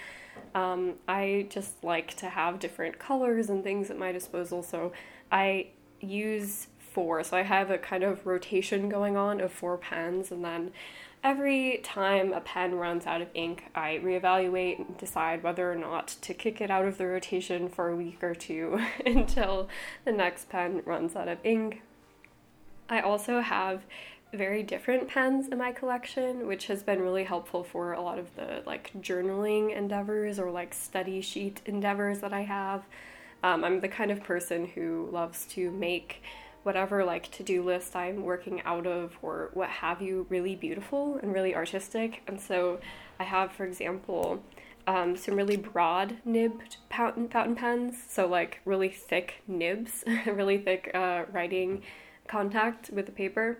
Um, 0.56 0.96
I 1.08 1.46
just 1.50 1.84
like 1.84 2.16
to 2.18 2.30
have 2.30 2.60
different 2.60 2.98
colors 2.98 3.50
and 3.50 3.64
things 3.64 3.92
at 3.92 4.00
my 4.00 4.12
disposal, 4.12 4.64
so 4.64 4.94
I 5.32 5.68
use 6.02 6.68
four. 6.80 7.24
So 7.24 7.38
I 7.38 7.44
have 7.44 7.70
a 7.70 7.78
kind 7.78 8.04
of 8.04 8.26
rotation 8.26 8.90
going 8.90 9.16
on 9.16 9.40
of 9.40 9.52
four 9.52 9.78
pens, 9.78 10.32
and 10.32 10.44
then 10.44 10.72
every 11.24 11.82
time 11.84 12.34
a 12.34 12.42
pen 12.42 12.74
runs 12.74 13.06
out 13.06 13.22
of 13.22 13.28
ink, 13.36 13.66
I 13.76 14.00
reevaluate 14.04 14.80
and 14.80 14.98
decide 14.98 15.44
whether 15.44 15.72
or 15.72 15.76
not 15.76 16.08
to 16.22 16.34
kick 16.34 16.62
it 16.62 16.72
out 16.72 16.86
of 16.86 16.98
the 16.98 17.06
rotation 17.06 17.70
for 17.70 17.90
a 17.90 17.96
week 17.96 18.24
or 18.24 18.34
two 18.34 18.80
until 19.06 19.70
the 20.04 20.12
next 20.12 20.50
pen 20.50 20.82
runs 20.84 21.16
out 21.16 21.28
of 21.28 21.38
ink. 21.44 21.84
I 22.90 23.02
also 23.02 23.42
have 23.42 23.84
very 24.34 24.64
different 24.64 25.08
pens 25.08 25.48
in 25.48 25.58
my 25.58 25.72
collection, 25.72 26.48
which 26.48 26.68
has 26.68 26.84
been 26.84 27.02
really 27.02 27.24
helpful 27.24 27.64
for 27.64 27.94
a 27.94 28.02
lot 28.02 28.20
of 28.20 28.36
the 28.36 28.64
like 28.66 28.92
journaling 29.02 29.76
endeavors 29.76 30.40
or 30.40 30.52
like 30.52 30.74
study 30.74 31.22
sheet 31.22 31.62
endeavors 31.66 32.20
that 32.20 32.34
I 32.34 32.42
have. 32.42 32.84
Um, 33.44 33.64
I'm 33.64 33.80
the 33.80 33.88
kind 33.88 34.12
of 34.12 34.24
person 34.24 34.68
who 34.68 35.10
loves 35.12 35.46
to 35.48 35.72
make 35.72 36.22
whatever 36.64 37.06
like 37.06 37.32
to-do 37.32 37.64
list 37.64 37.96
I'm 37.96 38.24
working 38.24 38.62
out 38.64 38.88
of 38.88 39.18
or 39.22 39.52
what 39.54 39.70
have 39.70 40.02
you 40.02 40.26
really 40.30 40.56
beautiful 40.56 41.20
and 41.22 41.32
really 41.32 41.56
artistic. 41.56 42.24
And 42.28 42.42
so 42.42 42.80
I 43.20 43.24
have, 43.24 43.52
for 43.52 43.66
example, 43.66 44.44
um, 44.88 45.16
some 45.16 45.36
really 45.36 45.58
broad 45.58 46.18
nibbed 46.26 46.78
fountain, 46.90 47.30
fountain 47.30 47.56
pens, 47.56 47.98
so 48.08 48.28
like 48.28 48.62
really 48.66 48.90
thick 48.90 49.42
nibs, 49.48 50.04
really 50.26 50.58
thick 50.58 50.92
uh, 50.94 51.26
writing 51.32 51.84
contact 52.28 52.90
with 52.90 53.06
the 53.06 53.12
paper 53.12 53.58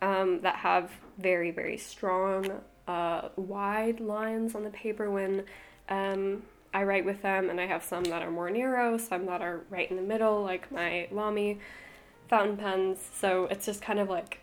um, 0.00 0.40
that 0.42 0.56
have 0.56 0.90
very 1.18 1.50
very 1.50 1.76
strong 1.76 2.60
uh, 2.88 3.28
wide 3.36 4.00
lines 4.00 4.54
on 4.54 4.64
the 4.64 4.70
paper 4.70 5.10
when 5.10 5.44
um, 5.88 6.42
I 6.74 6.84
write 6.84 7.04
with 7.04 7.22
them, 7.22 7.50
and 7.50 7.60
I 7.60 7.66
have 7.66 7.82
some 7.82 8.04
that 8.04 8.22
are 8.22 8.30
more 8.30 8.50
narrow, 8.50 8.96
some 8.96 9.26
that 9.26 9.42
are 9.42 9.60
right 9.68 9.90
in 9.90 9.96
the 9.96 10.02
middle, 10.02 10.42
like 10.42 10.72
my 10.72 11.08
Lamy 11.10 11.58
fountain 12.28 12.56
pens. 12.56 12.98
So 13.14 13.44
it's 13.46 13.66
just 13.66 13.82
kind 13.82 13.98
of 13.98 14.08
like 14.08 14.40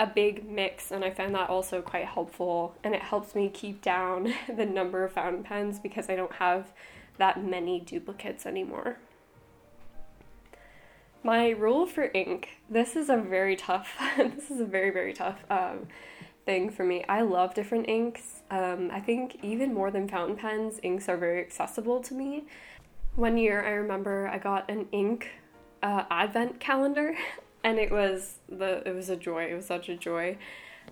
a 0.00 0.06
big 0.06 0.48
mix, 0.48 0.90
and 0.90 1.04
I 1.04 1.10
find 1.10 1.34
that 1.34 1.50
also 1.50 1.82
quite 1.82 2.06
helpful. 2.06 2.74
And 2.82 2.94
it 2.94 3.02
helps 3.02 3.34
me 3.34 3.50
keep 3.50 3.82
down 3.82 4.32
the 4.56 4.64
number 4.64 5.04
of 5.04 5.12
fountain 5.12 5.42
pens 5.42 5.78
because 5.78 6.08
I 6.08 6.16
don't 6.16 6.32
have 6.34 6.72
that 7.18 7.44
many 7.44 7.80
duplicates 7.80 8.46
anymore. 8.46 8.98
My 11.24 11.50
rule 11.50 11.86
for 11.86 12.10
ink, 12.14 12.48
this 12.68 12.96
is 12.96 13.08
a 13.08 13.16
very 13.16 13.54
tough, 13.54 13.96
this 14.16 14.50
is 14.50 14.60
a 14.60 14.64
very, 14.64 14.90
very 14.90 15.12
tough 15.12 15.38
um, 15.48 15.86
thing 16.44 16.68
for 16.68 16.84
me. 16.84 17.04
I 17.08 17.20
love 17.20 17.54
different 17.54 17.88
inks. 17.88 18.42
Um, 18.50 18.90
I 18.92 18.98
think 18.98 19.38
even 19.42 19.72
more 19.72 19.92
than 19.92 20.08
fountain 20.08 20.36
pens, 20.36 20.80
inks 20.82 21.08
are 21.08 21.16
very 21.16 21.40
accessible 21.40 22.00
to 22.00 22.14
me. 22.14 22.44
One 23.14 23.36
year, 23.36 23.64
I 23.64 23.70
remember 23.70 24.26
I 24.26 24.38
got 24.38 24.68
an 24.68 24.88
ink 24.90 25.30
uh, 25.82 26.04
advent 26.10 26.58
calendar, 26.58 27.14
and 27.64 27.78
it 27.78 27.92
was 27.92 28.38
the 28.48 28.82
it 28.84 28.94
was 28.94 29.08
a 29.08 29.16
joy. 29.16 29.44
It 29.44 29.54
was 29.54 29.66
such 29.66 29.88
a 29.88 29.96
joy. 29.96 30.38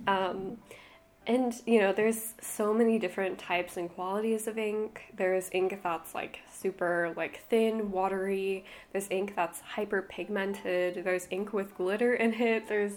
Um, 0.06 0.58
and 1.30 1.54
you 1.64 1.78
know, 1.78 1.92
there's 1.92 2.34
so 2.40 2.74
many 2.74 2.98
different 2.98 3.38
types 3.38 3.76
and 3.76 3.88
qualities 3.88 4.48
of 4.48 4.58
ink. 4.58 5.02
There's 5.16 5.48
ink 5.52 5.78
that's 5.80 6.12
like 6.12 6.40
super 6.52 7.14
like 7.16 7.44
thin, 7.48 7.92
watery. 7.92 8.64
There's 8.90 9.06
ink 9.10 9.34
that's 9.36 9.60
hyper 9.60 10.02
pigmented. 10.02 11.04
There's 11.04 11.28
ink 11.30 11.52
with 11.52 11.76
glitter 11.76 12.14
in 12.14 12.34
it. 12.34 12.66
There's 12.66 12.94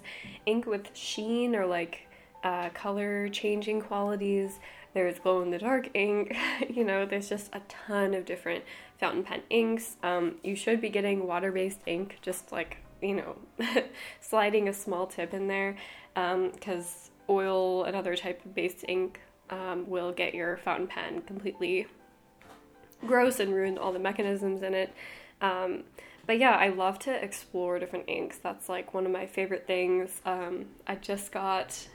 ink 0.47 0.65
with 0.65 0.95
sheen 0.95 1.55
or 1.55 1.67
like 1.67 2.07
uh, 2.43 2.69
color 2.69 3.29
changing 3.29 3.81
qualities. 3.81 4.57
There's 4.95 5.19
glow 5.19 5.43
in 5.43 5.51
the 5.51 5.59
dark 5.59 5.91
ink. 5.93 6.35
you 6.69 6.83
know, 6.83 7.05
there's 7.05 7.29
just 7.29 7.53
a 7.53 7.61
ton 7.67 8.15
of 8.15 8.25
different 8.25 8.63
fountain 8.99 9.23
pen 9.23 9.43
inks. 9.51 9.97
Um, 10.01 10.37
you 10.43 10.55
should 10.55 10.81
be 10.81 10.89
getting 10.89 11.27
water 11.27 11.51
based 11.51 11.81
ink, 11.85 12.17
just 12.23 12.51
like, 12.51 12.77
you 12.99 13.13
know, 13.13 13.35
sliding 14.21 14.67
a 14.67 14.73
small 14.73 15.05
tip 15.05 15.35
in 15.35 15.47
there 15.47 15.77
because 16.15 16.95
um, 16.95 17.12
oil 17.29 17.83
and 17.83 17.95
other 17.95 18.15
type 18.15 18.43
of 18.45 18.55
based 18.55 18.83
ink 18.87 19.21
um, 19.49 19.89
will 19.89 20.11
get 20.11 20.33
your 20.33 20.57
fountain 20.57 20.87
pen 20.87 21.21
completely 21.21 21.87
gross 23.05 23.39
and 23.39 23.53
ruin 23.53 23.77
all 23.77 23.91
the 23.91 23.99
mechanisms 23.99 24.63
in 24.63 24.73
it. 24.73 24.93
Um, 25.41 25.83
but 26.25 26.39
yeah, 26.39 26.51
I 26.51 26.69
love 26.69 26.99
to 26.99 27.11
explore 27.11 27.79
different 27.79 28.07
inks. 28.07 28.37
That's 28.37 28.69
like 28.69 28.93
one 28.93 29.05
of 29.05 29.11
my 29.11 29.25
favorite 29.25 29.67
things. 29.67 30.21
Um, 30.25 30.67
I 30.87 30.95
just 30.95 31.31
got 31.31 31.87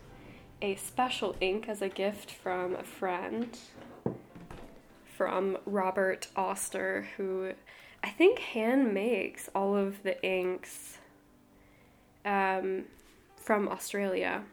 a 0.61 0.75
special 0.76 1.37
ink 1.40 1.68
as 1.68 1.80
a 1.80 1.88
gift 1.88 2.30
from 2.30 2.75
a 2.75 2.82
friend 2.82 3.56
from 5.16 5.58
Robert 5.64 6.28
Oster, 6.37 7.08
who 7.16 7.52
I 8.04 8.11
think 8.11 8.38
hand 8.38 8.92
makes 8.92 9.49
all 9.54 9.75
of 9.75 10.02
the 10.02 10.23
inks 10.25 10.99
um, 12.25 12.85
from 13.37 13.68
Australia. 13.68 14.44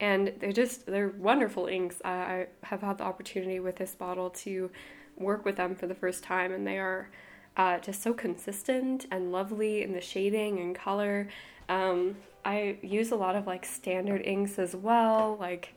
And 0.00 0.32
they're 0.38 0.52
just, 0.52 0.86
they're 0.86 1.08
wonderful 1.08 1.66
inks. 1.66 2.00
I, 2.04 2.46
have 2.62 2.82
had 2.82 2.98
the 2.98 3.04
opportunity 3.04 3.58
with 3.58 3.76
this 3.76 3.94
bottle 3.94 4.30
to 4.30 4.70
work 5.16 5.44
with 5.44 5.56
them 5.56 5.74
for 5.74 5.86
the 5.86 5.94
first 5.94 6.22
time, 6.22 6.52
and 6.52 6.66
they 6.66 6.78
are 6.78 7.10
uh, 7.56 7.78
just 7.78 8.02
so 8.02 8.14
consistent 8.14 9.06
and 9.10 9.32
lovely 9.32 9.82
in 9.82 9.92
the 9.92 10.00
shading 10.00 10.60
and 10.60 10.74
color. 10.74 11.28
Um, 11.68 12.16
I 12.44 12.78
use 12.82 13.10
a 13.10 13.16
lot 13.16 13.36
of 13.36 13.46
like 13.46 13.64
standard 13.64 14.22
inks 14.24 14.58
as 14.58 14.74
well. 14.74 15.36
Like 15.38 15.74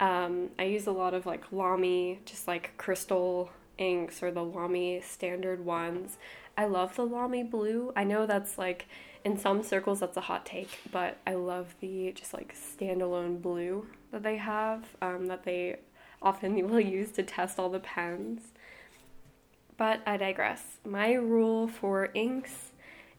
um, 0.00 0.50
I 0.58 0.64
use 0.64 0.86
a 0.86 0.92
lot 0.92 1.12
of 1.12 1.26
like 1.26 1.52
Lamy, 1.52 2.20
just 2.24 2.46
like 2.48 2.76
crystal 2.76 3.50
inks 3.76 4.22
or 4.22 4.30
the 4.30 4.44
Lamy 4.44 5.00
standard 5.00 5.64
ones. 5.64 6.16
I 6.56 6.66
love 6.66 6.94
the 6.94 7.04
Lamy 7.04 7.42
blue. 7.42 7.92
I 7.96 8.04
know 8.04 8.26
that's 8.26 8.56
like 8.56 8.86
in 9.24 9.38
some 9.38 9.62
circles 9.62 10.00
that's 10.00 10.16
a 10.16 10.22
hot 10.22 10.44
take, 10.44 10.80
but 10.92 11.18
I 11.26 11.34
love 11.34 11.74
the 11.80 12.12
just 12.12 12.34
like 12.34 12.54
standalone 12.54 13.40
blue 13.40 13.86
that 14.12 14.22
they 14.22 14.36
have 14.36 14.84
um, 15.00 15.26
that 15.26 15.44
they 15.44 15.76
often 16.20 16.54
will 16.68 16.80
use 16.80 17.10
to 17.12 17.22
test 17.22 17.58
all 17.58 17.70
the 17.70 17.80
pens. 17.80 18.52
But 19.76 20.02
I 20.06 20.16
digress. 20.16 20.78
My 20.84 21.14
rule 21.14 21.66
for 21.66 22.10
inks 22.14 22.70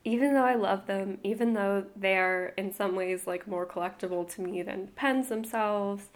even 0.05 0.35
though 0.35 0.45
I 0.45 0.53
love 0.53 0.85
them, 0.85 1.17
even 1.23 1.53
though 1.53 1.83
they 1.95 2.15
are 2.15 2.53
in 2.57 2.71
some 2.71 2.95
ways 2.95 3.25
like 3.25 3.47
more 3.47 3.65
collectible 3.65 4.31
to 4.35 4.41
me 4.41 4.61
than 4.61 4.89
pens 4.95 5.29
themselves, 5.29 6.09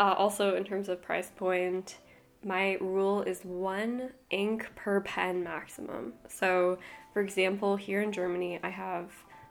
uh, 0.00 0.14
also 0.16 0.56
in 0.56 0.64
terms 0.64 0.88
of 0.88 1.02
price 1.02 1.30
point, 1.36 1.98
my 2.42 2.78
rule 2.80 3.20
is 3.22 3.44
one 3.44 4.10
ink 4.30 4.70
per 4.74 5.02
pen 5.02 5.44
maximum. 5.44 6.14
So, 6.26 6.78
for 7.12 7.20
example, 7.20 7.76
here 7.76 8.02
in 8.02 8.12
Germany, 8.12 8.60
I 8.62 8.68
have 8.70 9.10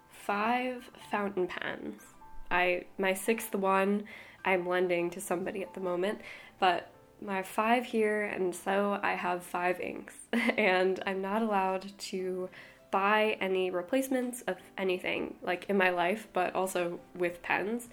five 0.10 0.89
fountain 1.12 1.48
pens. 1.48 2.02
I 2.50 2.86
my 2.98 3.13
sixth 3.13 3.54
one 3.56 4.04
I'm 4.46 4.67
lending 4.67 5.10
to 5.12 5.22
somebody 5.22 5.62
at 5.62 5.74
the 5.74 5.82
moment, 5.82 6.22
but 6.60 6.89
my 7.22 7.43
five 7.43 7.86
here, 7.86 8.24
and 8.24 8.56
so 8.56 9.00
I 9.02 9.13
have 9.13 9.43
five 9.43 9.80
inks, 9.80 10.13
and 10.58 11.02
I'm 11.06 11.22
not 11.22 11.41
allowed 11.41 11.98
to 11.98 12.50
buy 12.91 13.38
any 13.41 13.70
replacements 13.70 14.41
of 14.43 14.58
anything 14.78 15.36
like 15.41 15.65
in 15.70 15.78
my 15.78 15.89
life, 15.89 16.28
but 16.34 16.56
also 16.56 17.00
with 17.15 17.41
pens, 17.41 17.89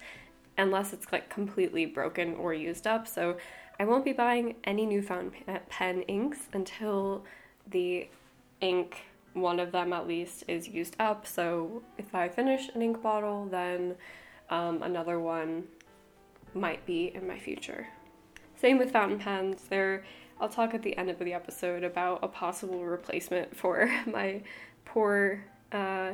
unless 0.57 0.93
it's 0.93 1.11
like 1.11 1.29
completely 1.29 1.85
broken 1.85 2.35
or 2.35 2.53
used 2.53 2.87
up. 2.87 3.07
So 3.07 3.37
I 3.79 3.85
won't 3.85 4.05
be 4.05 4.13
buying 4.13 4.55
any 4.63 4.85
new 4.85 5.01
fountain 5.01 5.59
pen 5.69 6.03
inks 6.03 6.47
until 6.53 7.25
the 7.69 8.07
ink, 8.61 9.03
one 9.35 9.59
of 9.59 9.71
them 9.71 9.93
at 9.93 10.07
least, 10.07 10.45
is 10.47 10.67
used 10.67 10.95
up. 10.99 11.27
So 11.27 11.83
if 11.97 12.15
I 12.15 12.29
finish 12.29 12.69
an 12.73 12.81
ink 12.81 13.01
bottle, 13.03 13.45
then 13.45 13.95
um, 14.49 14.81
another 14.81 15.19
one 15.19 15.65
might 16.53 16.85
be 16.85 17.11
in 17.13 17.27
my 17.27 17.37
future. 17.37 17.87
Same 18.55 18.77
with 18.77 18.91
fountain 18.91 19.19
pens. 19.19 19.65
There, 19.69 20.05
I'll 20.39 20.49
talk 20.49 20.73
at 20.73 20.81
the 20.81 20.97
end 20.97 21.09
of 21.09 21.19
the 21.19 21.33
episode 21.33 21.83
about 21.83 22.23
a 22.23 22.27
possible 22.27 22.83
replacement 22.85 23.55
for 23.55 23.91
my 24.07 24.41
poor, 24.85 25.43
uh, 25.71 26.13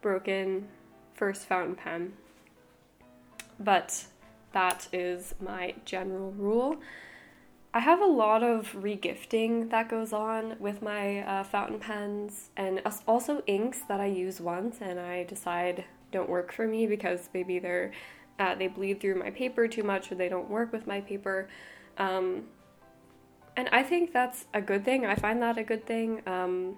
broken 0.00 0.68
first 1.14 1.46
fountain 1.46 1.74
pen. 1.74 2.12
But 3.58 4.04
that 4.52 4.88
is 4.92 5.34
my 5.40 5.74
general 5.84 6.30
rule. 6.32 6.80
I 7.72 7.78
have 7.78 8.00
a 8.00 8.06
lot 8.06 8.42
of 8.42 8.72
regifting 8.72 9.70
that 9.70 9.88
goes 9.88 10.12
on 10.12 10.56
with 10.58 10.82
my 10.82 11.20
uh, 11.20 11.44
fountain 11.44 11.78
pens 11.78 12.50
and 12.56 12.82
also 13.06 13.42
inks 13.46 13.82
that 13.82 14.00
I 14.00 14.06
use 14.06 14.40
once 14.40 14.78
and 14.80 14.98
I 14.98 15.22
decide 15.22 15.84
don't 16.10 16.28
work 16.28 16.52
for 16.52 16.66
me 16.66 16.88
because 16.88 17.28
maybe 17.32 17.60
they're 17.60 17.92
uh, 18.40 18.54
they 18.56 18.66
bleed 18.66 19.00
through 19.00 19.16
my 19.16 19.30
paper 19.30 19.68
too 19.68 19.84
much 19.84 20.10
or 20.10 20.16
they 20.16 20.28
don't 20.28 20.48
work 20.48 20.72
with 20.72 20.86
my 20.86 21.00
paper. 21.00 21.48
Um, 21.98 22.46
and 23.56 23.68
I 23.70 23.82
think 23.82 24.12
that's 24.12 24.46
a 24.54 24.60
good 24.60 24.84
thing. 24.84 25.06
I 25.06 25.14
find 25.14 25.40
that 25.42 25.58
a 25.58 25.62
good 25.62 25.86
thing. 25.86 26.22
Um, 26.26 26.76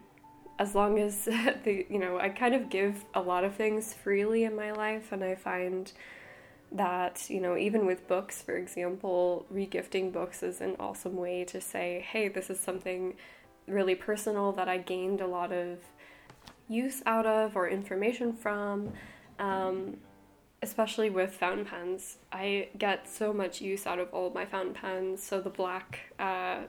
as 0.58 0.74
long 0.74 0.98
as 0.98 1.24
the 1.24 1.86
you 1.88 1.98
know 1.98 2.18
I 2.18 2.28
kind 2.28 2.54
of 2.54 2.68
give 2.68 3.04
a 3.14 3.20
lot 3.20 3.44
of 3.44 3.54
things 3.54 3.94
freely 3.94 4.44
in 4.44 4.54
my 4.54 4.72
life, 4.72 5.12
and 5.12 5.24
I 5.24 5.36
find 5.36 5.90
that 6.74 7.28
you 7.28 7.40
know 7.40 7.56
even 7.56 7.86
with 7.86 8.08
books, 8.08 8.42
for 8.42 8.56
example, 8.56 9.46
regifting 9.52 10.12
books 10.12 10.42
is 10.42 10.60
an 10.60 10.76
awesome 10.80 11.16
way 11.16 11.44
to 11.44 11.60
say, 11.60 12.04
hey, 12.10 12.28
this 12.28 12.50
is 12.50 12.58
something 12.60 13.14
really 13.66 13.94
personal 13.94 14.52
that 14.52 14.68
I 14.68 14.78
gained 14.78 15.20
a 15.20 15.26
lot 15.26 15.52
of 15.52 15.78
use 16.68 17.02
out 17.06 17.26
of 17.26 17.56
or 17.56 17.68
information 17.68 18.32
from. 18.32 18.92
Um, 19.38 19.96
especially 20.62 21.10
with 21.10 21.34
fountain 21.34 21.64
pens, 21.64 22.18
I 22.30 22.68
get 22.78 23.08
so 23.08 23.32
much 23.32 23.60
use 23.60 23.84
out 23.84 23.98
of 23.98 24.08
all 24.14 24.28
of 24.28 24.34
my 24.34 24.46
fountain 24.46 24.74
pens. 24.74 25.22
So 25.22 25.40
the 25.40 25.50
black 25.50 26.14
uh, 26.20 26.60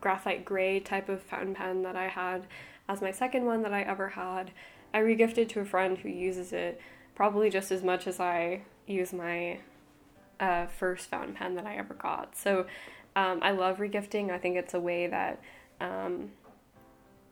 graphite 0.00 0.44
gray 0.44 0.80
type 0.80 1.08
of 1.08 1.20
fountain 1.20 1.54
pen 1.54 1.82
that 1.82 1.96
I 1.96 2.08
had 2.08 2.46
as 2.88 3.00
my 3.00 3.10
second 3.10 3.44
one 3.44 3.62
that 3.62 3.72
I 3.72 3.82
ever 3.82 4.10
had. 4.10 4.52
I 4.92 5.00
regifted 5.00 5.48
to 5.50 5.60
a 5.60 5.64
friend 5.64 5.98
who 5.98 6.08
uses 6.08 6.52
it 6.52 6.80
probably 7.16 7.50
just 7.50 7.72
as 7.72 7.82
much 7.82 8.06
as 8.06 8.20
I 8.20 8.62
use 8.86 9.12
my 9.12 9.58
uh, 10.40 10.66
first 10.66 11.08
fountain 11.08 11.34
pen 11.34 11.54
that 11.54 11.66
I 11.66 11.76
ever 11.76 11.94
got. 11.94 12.36
So 12.36 12.66
um, 13.16 13.40
I 13.42 13.52
love 13.52 13.78
regifting. 13.78 14.30
I 14.30 14.38
think 14.38 14.56
it's 14.56 14.74
a 14.74 14.80
way 14.80 15.06
that 15.06 15.40
um, 15.80 16.30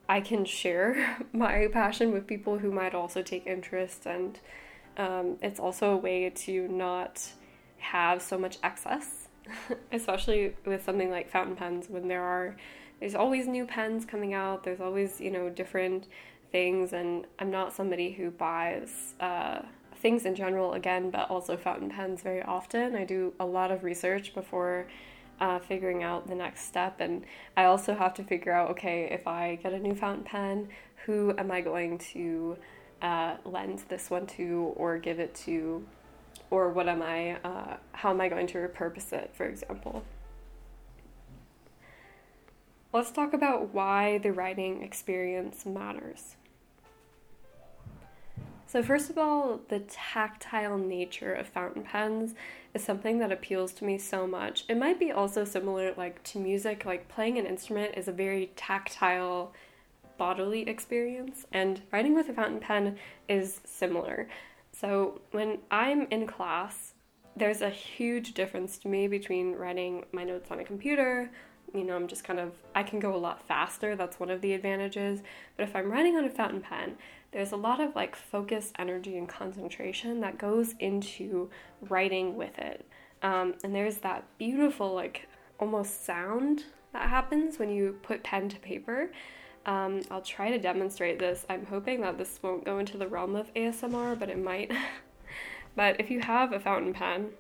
I 0.09 0.21
can 0.21 0.45
share 0.45 1.19
my 1.33 1.69
passion 1.73 2.13
with 2.13 2.27
people 2.27 2.59
who 2.59 2.71
might 2.71 2.95
also 2.95 3.23
take 3.23 3.47
interest, 3.47 4.07
and 4.07 4.39
um, 4.97 5.39
it's 5.43 5.61
also 5.61 5.93
a 5.93 5.97
way 5.97 6.31
to 6.31 6.69
not 6.69 7.29
have 7.79 8.23
so 8.23 8.39
much 8.39 8.59
excess, 8.63 9.29
especially 9.93 10.55
with 10.65 10.85
something 10.85 11.11
like 11.11 11.31
fountain 11.31 11.57
pens 11.57 11.87
when 11.89 12.09
there 12.09 12.23
are 12.23 12.57
there's 13.03 13.17
always 13.17 13.49
new 13.49 13.67
pens 13.67 14.05
coming 14.05 14.33
out. 14.33 14.63
There's 14.63 14.81
always, 14.81 15.21
you 15.21 15.33
know, 15.33 15.51
different 15.51 16.07
things. 16.53 16.93
And 16.93 17.27
I'm 17.41 17.51
not 17.51 17.73
somebody 17.73 18.13
who 18.13 18.31
buys 18.31 19.15
uh, 19.19 19.63
things 20.03 20.27
in 20.27 20.35
general, 20.35 20.75
again, 20.75 21.11
but 21.11 21.31
also 21.31 21.57
fountain 21.57 21.89
pens 21.89 22.23
very 22.23 22.43
often. 22.43 22.95
I 22.95 23.05
do 23.05 23.33
a 23.41 23.47
lot 23.47 23.71
of 23.71 23.85
research 23.85 24.35
before 24.35 24.87
uh, 25.41 25.59
figuring 25.61 26.03
out 26.03 26.27
the 26.27 26.35
next 26.35 26.67
step. 26.67 27.01
And 27.01 27.25
I 27.57 27.65
also 27.65 27.95
have 27.95 28.13
to 28.15 28.25
figure 28.25 28.53
out 28.53 28.71
okay, 28.73 29.09
if 29.11 29.27
I 29.27 29.57
get 29.63 29.73
a 29.73 29.79
new 29.79 29.95
fountain 29.95 30.25
pen, 30.25 30.69
who 31.07 31.35
am 31.39 31.51
I 31.51 31.61
going 31.63 31.99
to 32.13 32.59
uh, 33.01 33.37
lend 33.45 33.85
this 33.89 34.11
one 34.11 34.27
to 34.27 34.73
or 34.77 34.99
give 34.99 35.19
it 35.19 35.35
to? 35.47 35.87
Or 36.51 36.69
what 36.71 36.89
am 36.89 37.01
I, 37.01 37.37
uh, 37.45 37.77
how 37.93 38.11
am 38.11 38.21
I 38.21 38.29
going 38.29 38.47
to 38.49 38.59
repurpose 38.59 39.13
it, 39.13 39.31
for 39.33 39.47
example? 39.47 40.05
let's 42.93 43.11
talk 43.11 43.33
about 43.33 43.73
why 43.73 44.19
the 44.19 44.33
writing 44.33 44.83
experience 44.83 45.65
matters. 45.65 46.37
So, 48.73 48.83
first 48.83 49.11
of 49.11 49.19
all, 49.19 49.61
the 49.69 49.81
tactile 49.81 50.79
nature 50.79 51.35
of 51.35 51.47
fountain 51.47 51.83
pens 51.83 52.35
is 52.73 52.83
something 52.83 53.19
that 53.19 53.31
appeals 53.31 53.75
to 53.75 53.85
me 53.85 53.99
so 53.99 54.27
much. 54.27 54.65
It 54.67 54.79
might 54.79 54.99
be 54.99 55.13
also 55.13 55.45
similar 55.45 55.93
like 55.99 56.23
to 56.23 56.39
music, 56.39 56.87
like 56.87 57.07
playing 57.07 57.37
an 57.37 57.45
instrument 57.45 57.99
is 57.99 58.09
a 58.09 58.13
very 58.13 58.51
tactile 58.57 59.53
bodily 60.17 60.67
experience, 60.67 61.45
and 61.53 61.83
writing 61.93 62.15
with 62.15 62.31
a 62.31 62.33
fountain 62.33 62.61
pen 62.61 62.97
is 63.29 63.61
similar. 63.67 64.27
So 64.73 65.21
when 65.33 65.59
I'm 65.71 66.07
in 66.11 66.27
class, 66.27 66.95
there's 67.37 67.61
a 67.61 67.69
huge 67.69 68.33
difference 68.33 68.79
to 68.79 68.89
me 68.89 69.07
between 69.07 69.53
writing 69.53 70.07
my 70.13 70.25
notes 70.25 70.51
on 70.51 70.61
a 70.61 70.65
computer. 70.65 71.31
You 71.75 71.85
know, 71.85 71.97
I'm 71.97 72.07
just 72.07 72.25
kind 72.25 72.39
of, 72.39 72.53
I 72.75 72.83
can 72.83 73.01
go 73.01 73.15
a 73.15 73.17
lot 73.17 73.47
faster. 73.47 73.97
That's 73.97 74.21
one 74.21 74.31
of 74.31 74.41
the 74.41 74.53
advantages. 74.53 75.21
But 75.57 75.65
if 75.65 75.75
I'm 75.75 75.91
writing 75.91 76.17
on 76.17 76.25
a 76.25 76.31
fountain 76.31 76.61
pen, 76.61 76.97
there's 77.33 77.53
a 77.53 77.57
lot 77.57 77.81
of 77.81 77.97
like 77.97 78.15
focus, 78.15 78.73
energy, 78.79 79.17
and 79.17 79.29
concentration 79.29 80.21
that 80.21 80.39
goes 80.39 80.75
into 80.79 81.51
writing 81.89 82.37
with 82.37 82.59
it. 82.59 82.87
Um, 83.23 83.55
and 83.65 83.75
there's 83.75 83.99
that 83.99 84.25
beautiful, 84.37 84.95
like, 84.95 85.29
almost 85.59 86.05
sound 86.05 86.65
that 86.93 87.09
happens 87.09 87.59
when 87.59 87.71
you 87.71 87.99
put 88.03 88.23
pen 88.23 88.49
to 88.49 88.59
paper. 88.59 89.11
Um, 89.65 90.03
I'll 90.11 90.23
try 90.23 90.51
to 90.51 90.59
demonstrate 90.59 91.19
this. 91.19 91.47
I'm 91.49 91.67
hoping 91.67 92.01
that 92.01 92.19
this 92.19 92.41
won't 92.43 92.65
go 92.65 92.79
into 92.79 92.99
the 92.99 93.07
realm 93.07 93.37
of 93.37 93.53
ASMR, 93.55 94.19
but 94.19 94.29
it 94.29 94.43
might. 94.43 94.73
but 95.77 96.01
if 96.01 96.11
you 96.11 96.21
have 96.21 96.53
a 96.53 96.61
fountain 96.61 96.93
pen, 96.93 97.31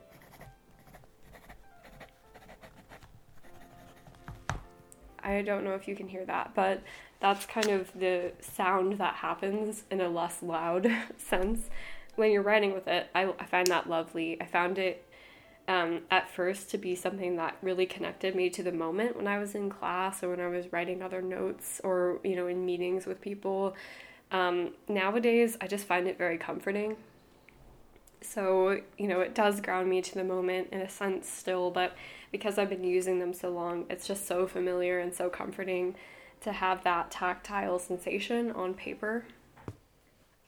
I 5.22 5.42
don't 5.42 5.64
know 5.64 5.74
if 5.74 5.86
you 5.88 5.96
can 5.96 6.08
hear 6.08 6.24
that, 6.26 6.52
but 6.54 6.82
that's 7.20 7.46
kind 7.46 7.68
of 7.68 7.90
the 7.98 8.32
sound 8.40 8.98
that 8.98 9.14
happens 9.14 9.84
in 9.90 10.00
a 10.00 10.08
less 10.08 10.42
loud 10.42 10.88
sense 11.18 11.70
when 12.16 12.30
you're 12.30 12.42
writing 12.42 12.72
with 12.72 12.88
it. 12.88 13.08
I, 13.14 13.32
I 13.38 13.46
find 13.46 13.66
that 13.68 13.88
lovely. 13.88 14.40
I 14.40 14.46
found 14.46 14.78
it 14.78 15.06
um, 15.68 16.00
at 16.10 16.28
first 16.28 16.70
to 16.70 16.78
be 16.78 16.94
something 16.94 17.36
that 17.36 17.56
really 17.62 17.86
connected 17.86 18.34
me 18.34 18.50
to 18.50 18.62
the 18.62 18.72
moment 18.72 19.16
when 19.16 19.26
I 19.26 19.38
was 19.38 19.54
in 19.54 19.70
class 19.70 20.22
or 20.22 20.30
when 20.30 20.40
I 20.40 20.48
was 20.48 20.72
writing 20.72 21.02
other 21.02 21.22
notes 21.22 21.80
or, 21.84 22.18
you 22.24 22.36
know, 22.36 22.48
in 22.48 22.66
meetings 22.66 23.06
with 23.06 23.20
people. 23.20 23.76
Um, 24.32 24.72
nowadays, 24.88 25.56
I 25.60 25.66
just 25.66 25.86
find 25.86 26.08
it 26.08 26.18
very 26.18 26.38
comforting. 26.38 26.96
So, 28.22 28.80
you 28.98 29.08
know, 29.08 29.20
it 29.20 29.34
does 29.34 29.60
ground 29.60 29.88
me 29.88 30.00
to 30.02 30.14
the 30.14 30.24
moment 30.24 30.68
in 30.72 30.80
a 30.80 30.88
sense 30.88 31.28
still, 31.28 31.70
but 31.70 31.94
because 32.32 32.58
I've 32.58 32.70
been 32.70 32.82
using 32.82 33.20
them 33.20 33.32
so 33.32 33.50
long, 33.50 33.86
it's 33.88 34.06
just 34.06 34.26
so 34.26 34.46
familiar 34.46 34.98
and 34.98 35.14
so 35.14 35.28
comforting 35.28 35.94
to 36.40 36.52
have 36.52 36.82
that 36.82 37.10
tactile 37.10 37.78
sensation 37.78 38.50
on 38.50 38.74
paper. 38.74 39.24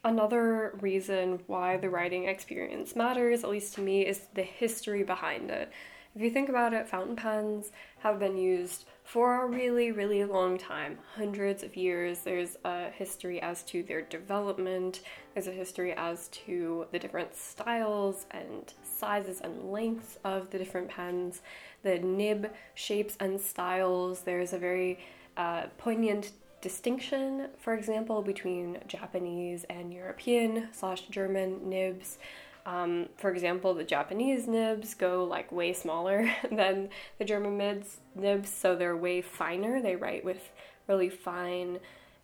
Another 0.03 0.77
reason 0.81 1.39
why 1.47 1.77
the 1.77 1.89
writing 1.89 2.25
experience 2.25 2.95
matters, 2.95 3.43
at 3.43 3.49
least 3.49 3.75
to 3.75 3.81
me, 3.81 4.05
is 4.05 4.27
the 4.33 4.43
history 4.43 5.03
behind 5.03 5.49
it. 5.49 5.71
If 6.15 6.21
you 6.21 6.29
think 6.29 6.47
about 6.47 6.73
it, 6.73 6.87
fountain 6.87 7.17
pens 7.17 7.71
have 7.99 8.19
been 8.19 8.37
used 8.37 8.85
for 9.03 9.43
a 9.43 9.47
really, 9.47 9.91
really 9.91 10.23
long 10.23 10.57
time 10.57 10.97
hundreds 11.15 11.61
of 11.61 11.75
years. 11.75 12.19
There's 12.19 12.55
a 12.63 12.89
history 12.89 13.41
as 13.41 13.63
to 13.63 13.83
their 13.83 14.01
development, 14.01 15.01
there's 15.33 15.47
a 15.47 15.51
history 15.51 15.91
as 15.91 16.29
to 16.29 16.87
the 16.93 16.99
different 16.99 17.35
styles 17.35 18.27
and 18.31 18.73
sizes 18.81 19.41
and 19.41 19.73
lengths 19.73 20.17
of 20.23 20.51
the 20.51 20.57
different 20.57 20.87
pens, 20.87 21.41
the 21.83 21.99
nib 21.99 22.49
shapes 22.75 23.17
and 23.19 23.39
styles. 23.39 24.21
There's 24.21 24.53
a 24.53 24.57
very 24.57 24.99
uh, 25.35 25.63
poignant 25.77 26.31
distinction, 26.61 27.49
for 27.59 27.73
example, 27.73 28.21
between 28.21 28.79
Japanese 28.87 29.65
and 29.65 29.93
European 29.93 30.69
slash 30.71 31.01
German 31.09 31.69
nibs. 31.69 32.17
Um, 32.65 33.09
for 33.17 33.29
example, 33.29 33.73
the 33.73 33.83
Japanese 33.83 34.47
nibs 34.47 34.95
go 34.95 35.23
like 35.23 35.51
way 35.51 35.71
smaller 35.73 36.31
than 36.51 36.89
the 37.19 37.25
German 37.25 37.57
nibs, 37.57 37.97
nibs, 38.15 38.49
so 38.49 38.75
they're 38.75 38.97
way 38.97 39.21
finer. 39.21 39.81
They 39.81 39.95
write 39.95 40.25
with 40.25 40.51
really 40.87 41.09
fine, 41.09 41.79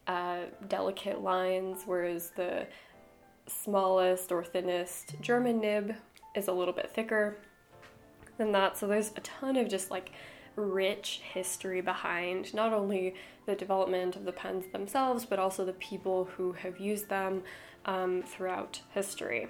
uh, 0.07 0.45
delicate 0.67 1.21
lines, 1.21 1.83
whereas 1.85 2.31
the 2.31 2.67
smallest 3.47 4.31
or 4.31 4.43
thinnest 4.43 5.15
German 5.21 5.59
nib 5.59 5.95
is 6.35 6.47
a 6.47 6.53
little 6.53 6.73
bit 6.73 6.89
thicker 6.89 7.37
than 8.37 8.51
that. 8.53 8.77
So 8.77 8.87
there's 8.87 9.11
a 9.15 9.21
ton 9.21 9.57
of 9.57 9.69
just 9.69 9.91
like 9.91 10.11
rich 10.55 11.21
history 11.33 11.81
behind 11.81 12.53
not 12.53 12.73
only 12.73 13.15
the 13.45 13.55
development 13.55 14.15
of 14.15 14.25
the 14.25 14.31
pens 14.31 14.65
themselves, 14.71 15.25
but 15.25 15.39
also 15.39 15.65
the 15.65 15.73
people 15.73 16.29
who 16.35 16.53
have 16.53 16.79
used 16.79 17.09
them 17.09 17.43
um, 17.85 18.23
throughout 18.23 18.81
history. 18.93 19.47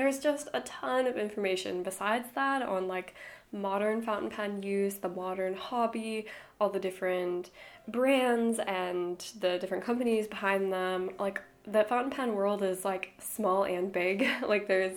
There's 0.00 0.18
just 0.18 0.48
a 0.54 0.62
ton 0.62 1.06
of 1.06 1.18
information 1.18 1.82
besides 1.82 2.28
that 2.34 2.62
on 2.62 2.88
like 2.88 3.14
modern 3.52 4.00
fountain 4.00 4.30
pen 4.30 4.62
use, 4.62 4.94
the 4.94 5.10
modern 5.10 5.54
hobby, 5.54 6.24
all 6.58 6.70
the 6.70 6.78
different 6.80 7.50
brands 7.86 8.58
and 8.60 9.18
the 9.40 9.58
different 9.58 9.84
companies 9.84 10.26
behind 10.26 10.72
them. 10.72 11.10
Like 11.18 11.42
the 11.64 11.84
fountain 11.84 12.10
pen 12.10 12.34
world 12.34 12.62
is 12.62 12.82
like 12.82 13.12
small 13.18 13.64
and 13.64 13.92
big. 13.92 14.26
like 14.48 14.68
there's 14.68 14.96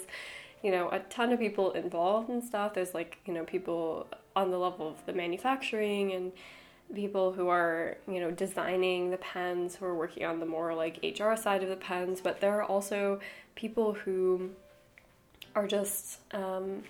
you 0.61 0.71
know, 0.71 0.87
a 0.91 0.99
ton 0.99 1.33
of 1.33 1.39
people 1.39 1.73
involved 1.73 2.29
and 2.29 2.41
stuff. 2.41 2.73
There's 2.73 2.93
like, 2.93 3.17
you 3.25 3.33
know, 3.33 3.43
people 3.43 4.07
on 4.37 4.51
the 4.51 4.57
level 4.57 4.87
of 4.87 5.05
the 5.05 5.11
manufacturing 5.11 6.13
and 6.13 6.31
people 6.95 7.33
who 7.33 7.49
are, 7.49 7.97
you 8.07 8.21
know, 8.21 8.31
designing 8.31 9.11
the 9.11 9.17
pens, 9.17 9.75
who 9.75 9.85
are 9.85 9.95
working 9.95 10.23
on 10.23 10.39
the 10.39 10.45
more 10.45 10.73
like 10.73 11.03
HR 11.03 11.35
side 11.35 11.61
of 11.61 11.67
the 11.67 11.75
pens, 11.75 12.21
but 12.21 12.39
there 12.39 12.57
are 12.57 12.63
also 12.63 13.19
people 13.55 13.91
who 13.91 14.51
are 15.55 15.67
just 15.67 16.19
um, 16.33 16.83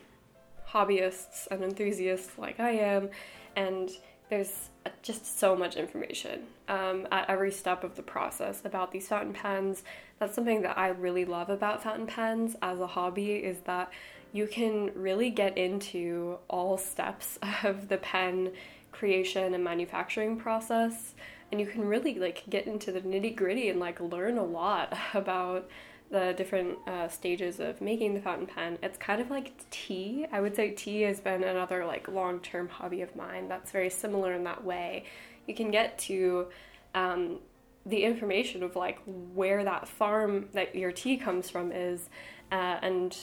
hobbyists 0.69 1.47
and 1.51 1.63
enthusiasts 1.63 2.37
like 2.37 2.59
I 2.59 2.71
am, 2.71 3.09
and 3.55 3.89
there's 4.29 4.69
just 5.01 5.39
so 5.39 5.55
much 5.55 5.75
information 5.75 6.43
um, 6.67 7.07
at 7.11 7.29
every 7.29 7.51
step 7.51 7.83
of 7.83 7.95
the 7.95 8.01
process 8.01 8.61
about 8.65 8.91
these 8.91 9.07
fountain 9.07 9.33
pens. 9.33 9.83
That's 10.19 10.33
something 10.33 10.61
that 10.63 10.77
I 10.77 10.89
really 10.89 11.25
love 11.25 11.49
about 11.49 11.83
fountain 11.83 12.07
pens 12.07 12.55
as 12.61 12.79
a 12.79 12.87
hobby 12.87 13.33
is 13.33 13.59
that 13.61 13.91
you 14.31 14.47
can 14.47 14.91
really 14.95 15.29
get 15.29 15.57
into 15.57 16.39
all 16.49 16.77
steps 16.77 17.37
of 17.63 17.89
the 17.89 17.97
pen 17.97 18.51
creation 18.91 19.53
and 19.53 19.63
manufacturing 19.63 20.37
process 20.37 21.13
and 21.51 21.59
you 21.59 21.67
can 21.67 21.85
really 21.85 22.15
like 22.15 22.43
get 22.49 22.65
into 22.65 22.91
the 22.91 23.01
nitty 23.01 23.35
gritty 23.35 23.69
and 23.69 23.79
like 23.79 23.99
learn 23.99 24.39
a 24.39 24.43
lot 24.43 24.97
about 25.13 25.69
the 26.13 26.31
different 26.37 26.77
uh, 26.87 27.07
stages 27.07 27.59
of 27.59 27.81
making 27.81 28.13
the 28.13 28.21
fountain 28.21 28.45
pen. 28.45 28.77
It's 28.83 28.99
kind 28.99 29.19
of 29.19 29.31
like 29.31 29.51
tea. 29.71 30.27
I 30.31 30.41
would 30.41 30.55
say 30.55 30.69
tea 30.69 31.01
has 31.01 31.19
been 31.19 31.43
another 31.43 31.85
like 31.85 32.07
long 32.07 32.39
term 32.39 32.69
hobby 32.69 33.01
of 33.01 33.15
mine 33.15 33.47
that's 33.49 33.71
very 33.71 33.89
similar 33.89 34.31
in 34.33 34.43
that 34.43 34.63
way. 34.63 35.05
You 35.47 35.55
can 35.55 35.71
get 35.71 35.97
to 35.99 36.49
um, 36.93 37.39
the 37.87 38.03
information 38.03 38.61
of 38.61 38.75
like 38.75 38.99
where 39.05 39.63
that 39.63 39.87
farm 39.87 40.49
that 40.53 40.75
your 40.75 40.91
tea 40.91 41.17
comes 41.17 41.49
from 41.49 41.71
is 41.71 42.09
uh, 42.51 42.77
and 42.83 43.17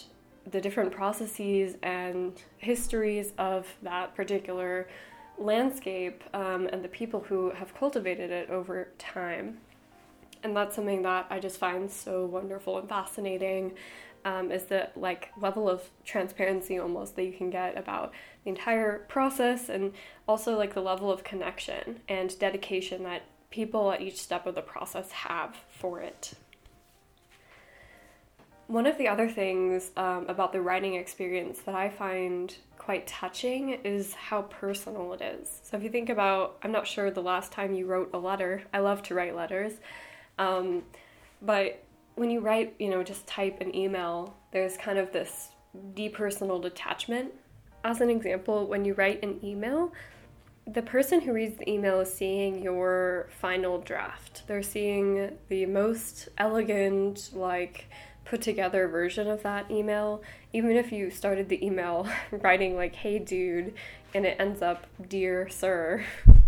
the 0.50 0.60
different 0.60 0.90
processes 0.90 1.76
and 1.84 2.42
histories 2.58 3.32
of 3.38 3.68
that 3.82 4.16
particular 4.16 4.88
landscape 5.38 6.24
um, 6.34 6.68
and 6.72 6.82
the 6.82 6.88
people 6.88 7.20
who 7.20 7.50
have 7.50 7.72
cultivated 7.72 8.32
it 8.32 8.50
over 8.50 8.88
time. 8.98 9.58
And 10.42 10.56
that's 10.56 10.74
something 10.74 11.02
that 11.02 11.26
I 11.30 11.38
just 11.38 11.58
find 11.58 11.90
so 11.90 12.26
wonderful 12.26 12.78
and 12.78 12.88
fascinating. 12.88 13.74
Um, 14.22 14.52
is 14.52 14.64
the 14.64 14.90
like 14.96 15.30
level 15.40 15.66
of 15.66 15.82
transparency 16.04 16.78
almost 16.78 17.16
that 17.16 17.24
you 17.24 17.32
can 17.32 17.48
get 17.48 17.78
about 17.78 18.12
the 18.44 18.50
entire 18.50 18.98
process 19.08 19.70
and 19.70 19.94
also 20.28 20.58
like 20.58 20.74
the 20.74 20.82
level 20.82 21.10
of 21.10 21.24
connection 21.24 22.00
and 22.06 22.38
dedication 22.38 23.02
that 23.04 23.22
people 23.50 23.90
at 23.90 24.00
each 24.00 24.20
step 24.20 24.46
of 24.46 24.54
the 24.54 24.62
process 24.62 25.10
have 25.10 25.56
for 25.68 26.00
it. 26.00 26.34
One 28.66 28.86
of 28.86 28.98
the 28.98 29.08
other 29.08 29.28
things 29.28 29.90
um, 29.96 30.26
about 30.28 30.52
the 30.52 30.60
writing 30.60 30.94
experience 30.94 31.58
that 31.62 31.74
I 31.74 31.88
find 31.88 32.54
quite 32.78 33.06
touching 33.08 33.70
is 33.84 34.14
how 34.14 34.42
personal 34.42 35.12
it 35.12 35.20
is. 35.20 35.60
So, 35.64 35.76
if 35.76 35.82
you 35.82 35.90
think 35.90 36.08
about, 36.08 36.56
I'm 36.62 36.70
not 36.70 36.86
sure 36.86 37.10
the 37.10 37.20
last 37.20 37.50
time 37.50 37.74
you 37.74 37.86
wrote 37.86 38.10
a 38.14 38.18
letter, 38.18 38.62
I 38.72 38.78
love 38.78 39.02
to 39.04 39.14
write 39.14 39.34
letters, 39.34 39.72
um, 40.38 40.82
but 41.42 41.82
when 42.14 42.30
you 42.30 42.40
write, 42.40 42.74
you 42.78 42.90
know, 42.90 43.02
just 43.02 43.26
type 43.26 43.60
an 43.60 43.74
email, 43.74 44.36
there's 44.52 44.76
kind 44.76 44.98
of 44.98 45.12
this 45.12 45.48
depersonal 45.94 46.60
detachment. 46.60 47.32
As 47.84 48.00
an 48.00 48.10
example, 48.10 48.66
when 48.66 48.84
you 48.84 48.94
write 48.94 49.22
an 49.22 49.40
email, 49.42 49.92
the 50.66 50.82
person 50.82 51.20
who 51.20 51.32
reads 51.32 51.56
the 51.56 51.68
email 51.68 52.00
is 52.00 52.12
seeing 52.12 52.62
your 52.62 53.28
final 53.40 53.78
draft. 53.80 54.42
They're 54.46 54.62
seeing 54.62 55.38
the 55.48 55.66
most 55.66 56.28
elegant, 56.36 57.30
like, 57.32 57.86
put 58.24 58.42
together 58.42 58.86
version 58.86 59.28
of 59.28 59.42
that 59.42 59.70
email, 59.70 60.22
even 60.52 60.76
if 60.76 60.92
you 60.92 61.10
started 61.10 61.48
the 61.48 61.64
email 61.64 62.06
writing 62.30 62.76
like, 62.76 62.94
hey 62.94 63.18
dude, 63.18 63.74
and 64.14 64.24
it 64.26 64.36
ends 64.38 64.62
up, 64.62 64.86
dear 65.08 65.48
sir, 65.48 66.04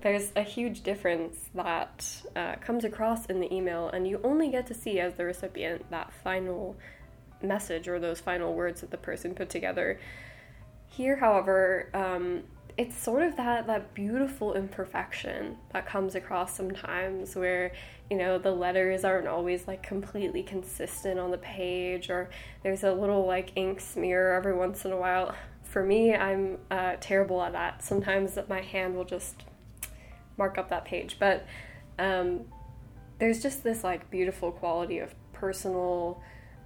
there's 0.00 0.32
a 0.36 0.42
huge 0.42 0.82
difference 0.82 1.50
that 1.54 2.22
uh, 2.34 2.56
comes 2.56 2.84
across 2.84 3.26
in 3.26 3.40
the 3.40 3.52
email, 3.54 3.88
and 3.88 4.06
you 4.06 4.20
only 4.24 4.48
get 4.48 4.66
to 4.68 4.74
see 4.74 5.00
as 5.00 5.14
the 5.14 5.24
recipient 5.24 5.90
that 5.90 6.12
final 6.12 6.76
message 7.42 7.88
or 7.88 7.98
those 7.98 8.20
final 8.20 8.54
words 8.54 8.80
that 8.80 8.90
the 8.90 8.96
person 8.96 9.34
put 9.34 9.50
together. 9.50 9.98
Here, 10.88 11.16
however, 11.16 11.88
um, 11.94 12.44
it's 12.76 12.96
sort 12.96 13.22
of 13.22 13.36
that 13.36 13.66
that 13.66 13.92
beautiful 13.94 14.54
imperfection 14.54 15.56
that 15.72 15.86
comes 15.86 16.14
across 16.14 16.56
sometimes 16.56 17.36
where 17.36 17.72
you 18.08 18.16
know 18.16 18.38
the 18.38 18.50
letters 18.50 19.04
aren't 19.04 19.26
always 19.26 19.66
like 19.66 19.82
completely 19.82 20.42
consistent 20.42 21.18
on 21.18 21.30
the 21.30 21.38
page 21.38 22.08
or 22.08 22.30
there's 22.62 22.84
a 22.84 22.92
little 22.92 23.26
like 23.26 23.52
ink 23.56 23.80
smear 23.80 24.32
every 24.32 24.54
once 24.54 24.84
in 24.84 24.92
a 24.92 24.96
while 24.96 25.34
for 25.62 25.84
me 25.84 26.14
i'm 26.14 26.56
uh, 26.70 26.94
terrible 27.00 27.42
at 27.42 27.52
that 27.52 27.82
sometimes 27.82 28.38
my 28.48 28.62
hand 28.62 28.94
will 28.94 29.04
just 29.04 29.44
mark 30.40 30.58
up 30.58 30.68
that 30.70 30.84
page 30.84 31.16
but 31.20 31.46
um, 32.00 32.40
there's 33.20 33.40
just 33.40 33.62
this 33.62 33.84
like 33.84 34.10
beautiful 34.10 34.50
quality 34.50 34.98
of 34.98 35.14
personal 35.32 36.20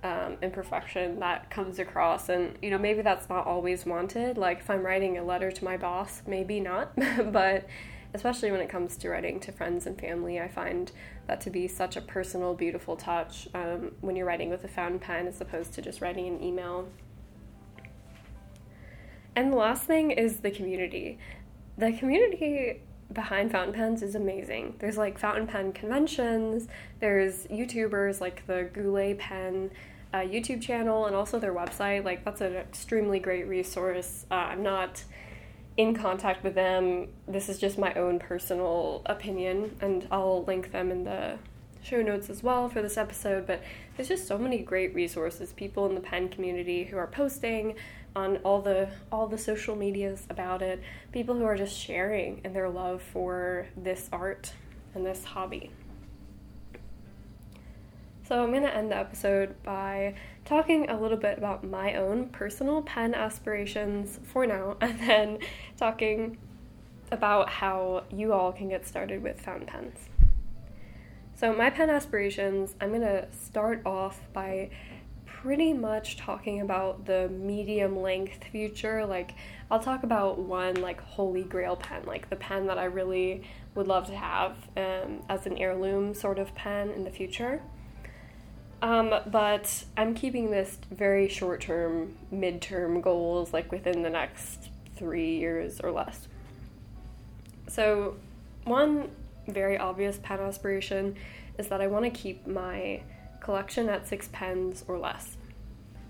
um, 0.05 0.37
imperfection 0.43 1.19
that 1.21 1.51
comes 1.51 1.79
across. 1.79 2.29
And, 2.29 2.57
you 2.61 2.71
know, 2.71 2.79
maybe 2.79 3.01
that's 3.03 3.29
not 3.29 3.47
always 3.47 3.87
wanted. 3.87 4.37
Like, 4.37 4.61
if 4.61 4.71
I'm 4.71 4.85
writing 4.85 5.17
a 5.17 5.25
letter 5.25 5.51
to 5.51 5.65
my 5.65 5.77
boss, 5.79 6.23
maybe 6.27 6.61
not. 6.61 6.93
but 7.33 7.67
especially 8.13 8.53
when 8.53 8.61
it 8.61 8.69
comes 8.69 8.97
to 8.99 9.09
writing 9.09 9.41
to 9.41 9.51
friends 9.51 9.87
and 9.87 9.99
family, 9.99 10.39
I 10.39 10.47
find 10.47 10.93
that 11.27 11.41
to 11.41 11.51
be 11.51 11.67
such 11.67 11.97
a 11.97 12.03
personal, 12.03 12.55
beautiful 12.55 12.97
touch 12.97 13.49
um, 13.55 13.93
when 14.03 14.15
you're 14.15 14.27
writing 14.27 14.51
with 14.51 14.63
a 14.65 14.69
fountain 14.69 15.01
pen 15.01 15.27
as 15.27 15.41
opposed 15.41 15.73
to 15.75 15.83
just 15.83 16.03
writing 16.03 16.29
an 16.29 16.43
email. 16.43 16.87
And 19.35 19.53
the 19.53 19.57
last 19.57 19.85
thing 19.85 20.11
is 20.11 20.41
the 20.41 20.51
community. 20.51 21.19
The 21.79 21.93
community 21.93 22.83
behind 23.13 23.53
fountain 23.53 23.75
pens 23.75 24.03
is 24.03 24.15
amazing. 24.15 24.77
There's 24.79 24.97
like 24.97 25.19
fountain 25.19 25.47
pen 25.47 25.73
conventions, 25.73 26.69
there's 27.01 27.47
YouTubers 27.47 28.21
like 28.21 28.47
the 28.47 28.71
Goulet 28.73 29.19
Pen 29.19 29.71
uh, 30.15 30.19
YouTube 30.19 30.63
channel 30.63 31.07
and 31.07 31.17
also 31.17 31.41
their 31.41 31.53
website. 31.53 32.05
Like, 32.05 32.25
that's 32.25 32.41
an 32.41 32.55
extremely 32.55 33.19
great 33.19 33.49
resource. 33.49 34.27
Uh, 34.31 34.35
I'm 34.35 34.63
not 34.63 35.03
in 35.77 35.93
contact 35.93 36.45
with 36.45 36.55
them. 36.55 37.09
This 37.27 37.49
is 37.49 37.59
just 37.59 37.79
my 37.79 37.93
own 37.95 38.21
personal 38.21 39.03
opinion, 39.07 39.77
and 39.81 40.07
I'll 40.13 40.45
link 40.45 40.71
them 40.71 40.93
in 40.93 41.03
the 41.03 41.39
show 41.83 42.01
notes 42.01 42.31
as 42.31 42.45
well 42.45 42.69
for 42.69 42.81
this 42.81 42.97
episode. 42.97 43.45
But 43.45 43.65
there's 43.97 44.09
just 44.09 44.29
so 44.29 44.39
many 44.39 44.59
great 44.59 44.95
resources, 44.95 45.53
people 45.53 45.85
in 45.87 45.97
the 45.97 46.01
pen 46.01 46.29
community 46.29 46.85
who 46.85 46.97
are 46.97 47.09
posting 47.09 47.75
on 48.17 48.37
all 48.39 48.61
the 48.61 48.89
all 49.11 49.27
the 49.27 49.39
social 49.39 49.77
medias 49.77 50.27
about 50.31 50.63
it, 50.63 50.81
people 51.13 51.35
who 51.35 51.45
are 51.45 51.57
just 51.57 51.77
sharing 51.77 52.41
in 52.45 52.53
their 52.53 52.69
love 52.69 53.03
for 53.03 53.67
this 53.77 54.09
art 54.13 54.53
and 54.95 55.05
this 55.05 55.25
hobby. 55.25 55.71
So, 58.27 58.43
I'm 58.43 58.53
going 58.53 58.63
to 58.63 58.75
end 58.75 58.91
the 58.91 58.97
episode 58.97 59.63
by 59.65 60.15
talking 60.47 60.89
a 60.89 60.99
little 60.99 61.19
bit 61.19 61.37
about 61.37 61.63
my 61.63 61.97
own 61.97 62.29
personal 62.31 62.81
pen 62.81 63.15
aspirations 63.15 64.19
for 64.25 64.47
now, 64.47 64.79
and 64.81 64.99
then 64.99 65.39
talking 65.77 66.39
about 67.11 67.51
how 67.51 68.05
you 68.11 68.33
all 68.33 68.51
can 68.51 68.71
get 68.71 68.87
started 68.87 69.23
with 69.23 69.41
fountain 69.41 69.67
pens. 69.67 70.09
So, 71.35 71.53
my 71.53 71.69
pen 71.69 71.91
aspirations, 71.91 72.75
I'm 72.81 72.89
going 72.89 73.03
to 73.03 73.27
start 73.31 73.83
off 73.85 74.23
by 74.33 74.71
pretty 75.45 75.75
much 75.75 76.17
talking 76.17 76.63
about 76.63 77.05
the 77.05 77.29
medium 77.29 78.01
length 78.01 78.45
future. 78.45 79.05
Like, 79.05 79.35
I'll 79.71 79.79
talk 79.79 80.03
about 80.03 80.39
one 80.39 80.77
like 80.77 81.03
holy 81.03 81.43
grail 81.43 81.77
pen, 81.77 82.05
like 82.07 82.31
the 82.31 82.37
pen 82.37 82.67
that 82.69 82.79
I 82.79 82.85
really 82.85 83.43
would 83.75 83.87
love 83.87 84.07
to 84.07 84.17
have 84.17 84.57
um, 84.75 85.23
as 85.29 85.45
an 85.45 85.59
heirloom 85.59 86.15
sort 86.15 86.39
of 86.39 86.55
pen 86.55 86.89
in 86.93 87.05
the 87.05 87.11
future. 87.11 87.61
Um, 88.81 89.15
but 89.27 89.85
I'm 89.99 90.15
keeping 90.15 90.51
this 90.51 90.79
very 90.91 91.29
short 91.29 91.61
term, 91.61 92.17
mid 92.31 92.63
term 92.63 93.03
goals, 93.03 93.53
like 93.53 93.71
within 93.71 94.01
the 94.01 94.11
next 94.11 94.71
three 94.97 95.37
years 95.37 95.79
or 95.79 95.91
less. 95.91 96.27
So, 97.69 98.17
one 98.65 99.11
very 99.47 99.77
obvious 99.77 100.19
pen 100.23 100.41
aspiration 100.41 101.17
is 101.59 101.69
that 101.69 101.83
I 101.83 101.87
want 101.87 102.07
to 102.07 102.11
keep 102.11 102.47
my 102.47 103.03
collection 103.45 103.89
at 103.89 104.09
six 104.09 104.29
pens 104.33 104.85
or 104.89 104.99
less. 104.99 105.37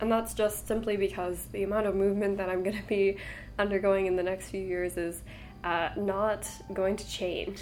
And 0.00 0.10
that's 0.10 0.34
just 0.34 0.66
simply 0.66 0.96
because 0.96 1.46
the 1.52 1.62
amount 1.62 1.86
of 1.86 1.94
movement 1.94 2.36
that 2.38 2.48
I'm 2.48 2.62
going 2.62 2.76
to 2.76 2.88
be 2.88 3.16
undergoing 3.58 4.06
in 4.06 4.16
the 4.16 4.22
next 4.22 4.50
few 4.50 4.60
years 4.60 4.96
is 4.96 5.22
uh, 5.62 5.90
not 5.96 6.48
going 6.72 6.96
to 6.96 7.08
change. 7.08 7.60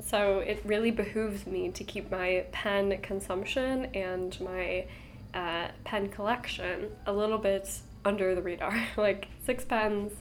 So 0.00 0.40
it 0.40 0.60
really 0.64 0.90
behooves 0.90 1.46
me 1.46 1.70
to 1.70 1.84
keep 1.84 2.10
my 2.10 2.44
pen 2.52 2.98
consumption 3.02 3.86
and 3.94 4.38
my 4.40 4.86
uh, 5.32 5.68
pen 5.84 6.08
collection 6.08 6.90
a 7.06 7.12
little 7.12 7.38
bit 7.38 7.68
under 8.04 8.34
the 8.34 8.42
radar. 8.42 8.76
like 8.96 9.28
six 9.44 9.64
pens 9.64 10.12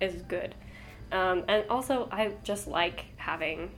is 0.00 0.22
good. 0.22 0.54
Um, 1.10 1.44
and 1.48 1.64
also, 1.68 2.08
I 2.10 2.32
just 2.42 2.66
like 2.66 3.04
having 3.16 3.70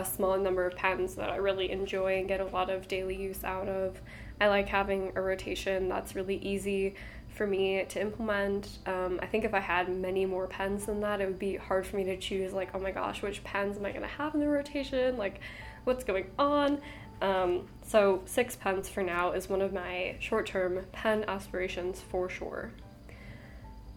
a 0.00 0.04
small 0.04 0.38
number 0.38 0.66
of 0.66 0.74
pens 0.74 1.14
that 1.16 1.30
I 1.30 1.36
really 1.36 1.70
enjoy 1.70 2.18
and 2.18 2.26
get 2.26 2.40
a 2.40 2.46
lot 2.46 2.70
of 2.70 2.88
daily 2.88 3.16
use 3.16 3.44
out 3.44 3.68
of. 3.68 4.00
I 4.40 4.48
like 4.48 4.68
having 4.68 5.12
a 5.14 5.20
rotation 5.20 5.88
that's 5.88 6.14
really 6.14 6.36
easy 6.36 6.94
for 7.28 7.46
me 7.46 7.84
to 7.88 8.00
implement. 8.00 8.78
Um, 8.86 9.20
I 9.22 9.26
think 9.26 9.44
if 9.44 9.52
I 9.52 9.60
had 9.60 9.94
many 9.94 10.24
more 10.24 10.46
pens 10.46 10.86
than 10.86 11.00
that, 11.00 11.20
it 11.20 11.26
would 11.26 11.38
be 11.38 11.56
hard 11.56 11.86
for 11.86 11.96
me 11.96 12.04
to 12.04 12.16
choose, 12.16 12.52
like, 12.52 12.70
oh 12.74 12.78
my 12.78 12.90
gosh, 12.90 13.22
which 13.22 13.44
pens 13.44 13.76
am 13.76 13.84
I 13.84 13.90
going 13.90 14.02
to 14.02 14.08
have 14.08 14.34
in 14.34 14.40
the 14.40 14.48
rotation? 14.48 15.16
Like, 15.18 15.40
what's 15.84 16.04
going 16.04 16.30
on? 16.38 16.80
Um, 17.20 17.68
so, 17.82 18.22
six 18.24 18.56
pens 18.56 18.88
for 18.88 19.02
now 19.02 19.32
is 19.32 19.50
one 19.50 19.60
of 19.60 19.74
my 19.74 20.16
short 20.20 20.46
term 20.46 20.86
pen 20.92 21.24
aspirations 21.28 22.00
for 22.00 22.30
sure. 22.30 22.70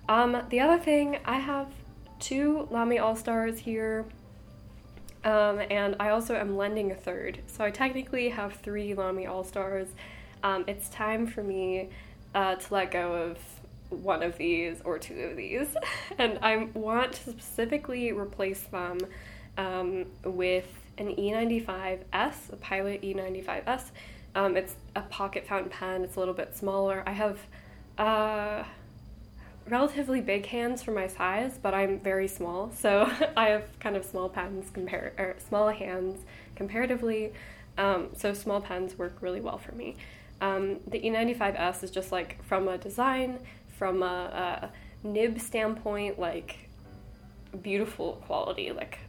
Um, 0.10 0.44
the 0.50 0.60
other 0.60 0.78
thing, 0.78 1.20
I 1.24 1.38
have 1.38 1.72
two 2.20 2.68
Lamy 2.70 3.00
All 3.00 3.16
Stars 3.16 3.60
here. 3.60 4.06
Um, 5.24 5.62
and 5.70 5.96
I 6.00 6.10
also 6.10 6.36
am 6.36 6.58
lending 6.58 6.92
a 6.92 6.96
third. 6.96 7.40
So 7.48 7.64
I 7.64 7.72
technically 7.72 8.30
have 8.30 8.54
three 8.58 8.94
Lamy 8.94 9.26
All 9.26 9.44
Stars. 9.44 9.88
Um, 10.44 10.66
it's 10.68 10.90
time 10.90 11.26
for 11.28 11.44
me 11.44 11.90
uh, 12.36 12.56
to 12.56 12.74
let 12.74 12.92
go 12.92 13.14
of 13.14 13.38
one 13.90 14.24
of 14.24 14.38
these 14.38 14.82
or 14.84 14.98
two 14.98 15.20
of 15.20 15.38
these, 15.38 15.76
and 16.18 16.40
I 16.42 16.68
want 16.74 17.14
to 17.14 17.30
specifically 17.30 18.12
replace 18.12 18.64
them 18.64 18.98
um, 19.58 20.06
with 20.26 20.68
an 20.98 21.16
E95S, 21.16 22.52
a 22.52 22.56
Pilot 22.58 23.02
E95S. 23.02 23.92
Um, 24.36 24.58
it's 24.58 24.76
a 24.96 25.02
pocket 25.02 25.48
fountain 25.48 25.70
pen. 25.70 26.04
It's 26.04 26.16
a 26.16 26.20
little 26.20 26.34
bit 26.34 26.56
smaller. 26.56 27.04
I 27.06 27.12
have 27.12 27.40
uh, 27.98 28.64
relatively 29.68 30.22
big 30.22 30.46
hands 30.46 30.84
for 30.84 30.92
my 30.92 31.08
size, 31.08 31.58
but 31.62 31.74
I'm 31.74 32.00
very 32.00 32.28
small, 32.28 32.72
so 32.72 33.10
I 33.38 33.50
have 33.50 33.80
kind 33.80 33.96
of 33.96 34.06
small 34.06 34.30
pens 34.30 34.70
compare 34.74 35.14
or 35.18 35.36
small 35.48 35.70
hands 35.70 36.22
comparatively. 36.56 37.34
Um, 37.78 38.10
so 38.16 38.34
small 38.34 38.62
pens 38.62 38.98
work 38.98 39.18
really 39.22 39.42
well 39.42 39.58
for 39.58 39.74
me. 39.74 39.96
Um, 40.42 40.80
the 40.88 41.00
E95S 41.00 41.84
is 41.84 41.92
just 41.92 42.12
like 42.12 42.44
from 42.44 42.68
a 42.68 42.78
design, 42.78 43.40
from 43.78 44.04
a, 44.04 44.70
a 45.04 45.08
nib 45.08 45.40
standpoint, 45.40 46.20
like 46.20 46.70
beautiful 47.62 48.22
quality, 48.26 48.72
like 48.72 49.00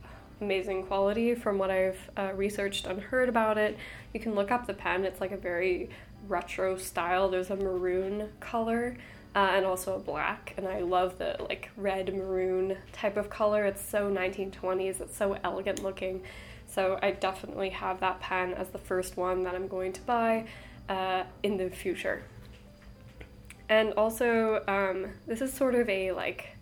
amazing 0.40 0.84
quality 0.84 1.34
from 1.34 1.58
what 1.58 1.70
I've 1.70 1.98
uh, 2.16 2.32
researched 2.34 2.86
and 2.86 3.00
heard 3.00 3.28
about 3.28 3.58
it. 3.58 3.76
You 4.12 4.20
can 4.20 4.34
look 4.34 4.50
up 4.50 4.66
the 4.66 4.74
pen, 4.74 5.04
it's 5.04 5.20
like 5.20 5.32
a 5.32 5.36
very 5.36 5.90
retro 6.28 6.76
style. 6.76 7.28
There's 7.28 7.50
a 7.50 7.56
maroon 7.56 8.30
color 8.40 8.96
uh, 9.34 9.50
and 9.52 9.66
also 9.66 9.96
a 9.96 9.98
black, 9.98 10.54
and 10.56 10.68
I 10.68 10.80
love 10.80 11.18
the 11.18 11.36
like 11.40 11.70
red 11.76 12.14
maroon 12.14 12.76
type 12.92 13.16
of 13.16 13.30
color. 13.30 13.64
It's 13.64 13.82
so 13.82 14.10
1920s, 14.10 15.00
it's 15.00 15.16
so 15.16 15.36
elegant 15.42 15.82
looking. 15.82 16.22
So 16.66 16.98
I 17.02 17.12
definitely 17.12 17.70
have 17.70 18.00
that 18.00 18.20
pen 18.20 18.54
as 18.54 18.68
the 18.70 18.78
first 18.78 19.16
one 19.16 19.44
that 19.44 19.54
I'm 19.54 19.68
going 19.68 19.92
to 19.92 20.00
buy 20.02 20.46
uh, 20.88 21.24
in 21.42 21.56
the 21.56 21.70
future. 21.70 22.24
And 23.68 23.92
also, 23.94 24.62
um, 24.68 25.06
this 25.26 25.40
is 25.40 25.52
sort 25.52 25.74
of 25.74 25.88
a 25.88 26.12
like 26.12 26.56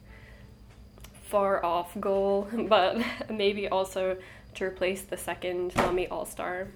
far 1.25 1.65
off 1.65 1.99
goal, 1.99 2.49
but 2.69 3.03
maybe 3.31 3.69
also 3.69 4.17
to 4.55 4.65
replace 4.65 5.03
the 5.03 5.17
second 5.17 5.75
Lamy 5.77 6.09
All 6.09 6.27
Star 6.27 6.69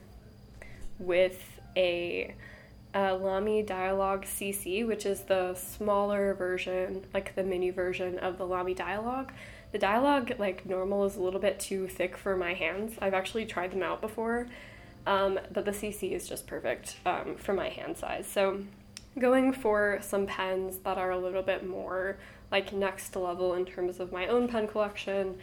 with 0.99 1.61
a, 1.77 2.35
a 2.97 3.15
Lamy 3.15 3.63
Dialog 3.63 4.25
CC, 4.25 4.85
which 4.85 5.07
is 5.07 5.21
the 5.21 5.55
smaller 5.55 6.35
version, 6.35 7.05
like 7.15 7.37
the 7.37 7.45
mini 7.45 7.71
version 7.71 8.19
of 8.19 8.39
the 8.39 8.47
Lamy 8.47 8.75
Dialog. 8.75 9.31
The 9.71 9.79
Dialog, 9.79 10.33
like 10.39 10.67
normal, 10.67 11.05
is 11.05 11.15
a 11.15 11.23
little 11.23 11.41
bit 11.41 11.61
too 11.61 11.87
thick 11.87 12.17
for 12.17 12.37
my 12.37 12.55
hands. 12.55 12.95
I've 13.01 13.15
actually 13.15 13.47
tried 13.47 13.71
them 13.71 13.83
out 13.83 14.01
before 14.01 14.49
um, 15.07 15.39
but 15.53 15.65
the 15.65 15.71
CC 15.71 16.13
is 16.13 16.29
just 16.29 16.47
perfect 16.47 16.97
um, 17.07 17.37
for 17.37 17.55
my 17.55 17.69
hand 17.69 17.97
size. 17.97 18.27
So 18.27 18.61
going 19.19 19.53
for 19.53 19.99
some 20.03 20.27
pens 20.27 20.79
that 20.79 20.99
are 20.99 21.11
a 21.11 21.19
little 21.19 21.43
bit 21.43 21.67
more 21.67 22.19
like 22.51 22.73
next 22.73 23.15
level 23.17 23.55
in 23.55 23.65
terms 23.65 24.01
of 24.01 24.13
my 24.13 24.27
own 24.27 24.49
pen 24.49 24.67
collection. 24.67 25.39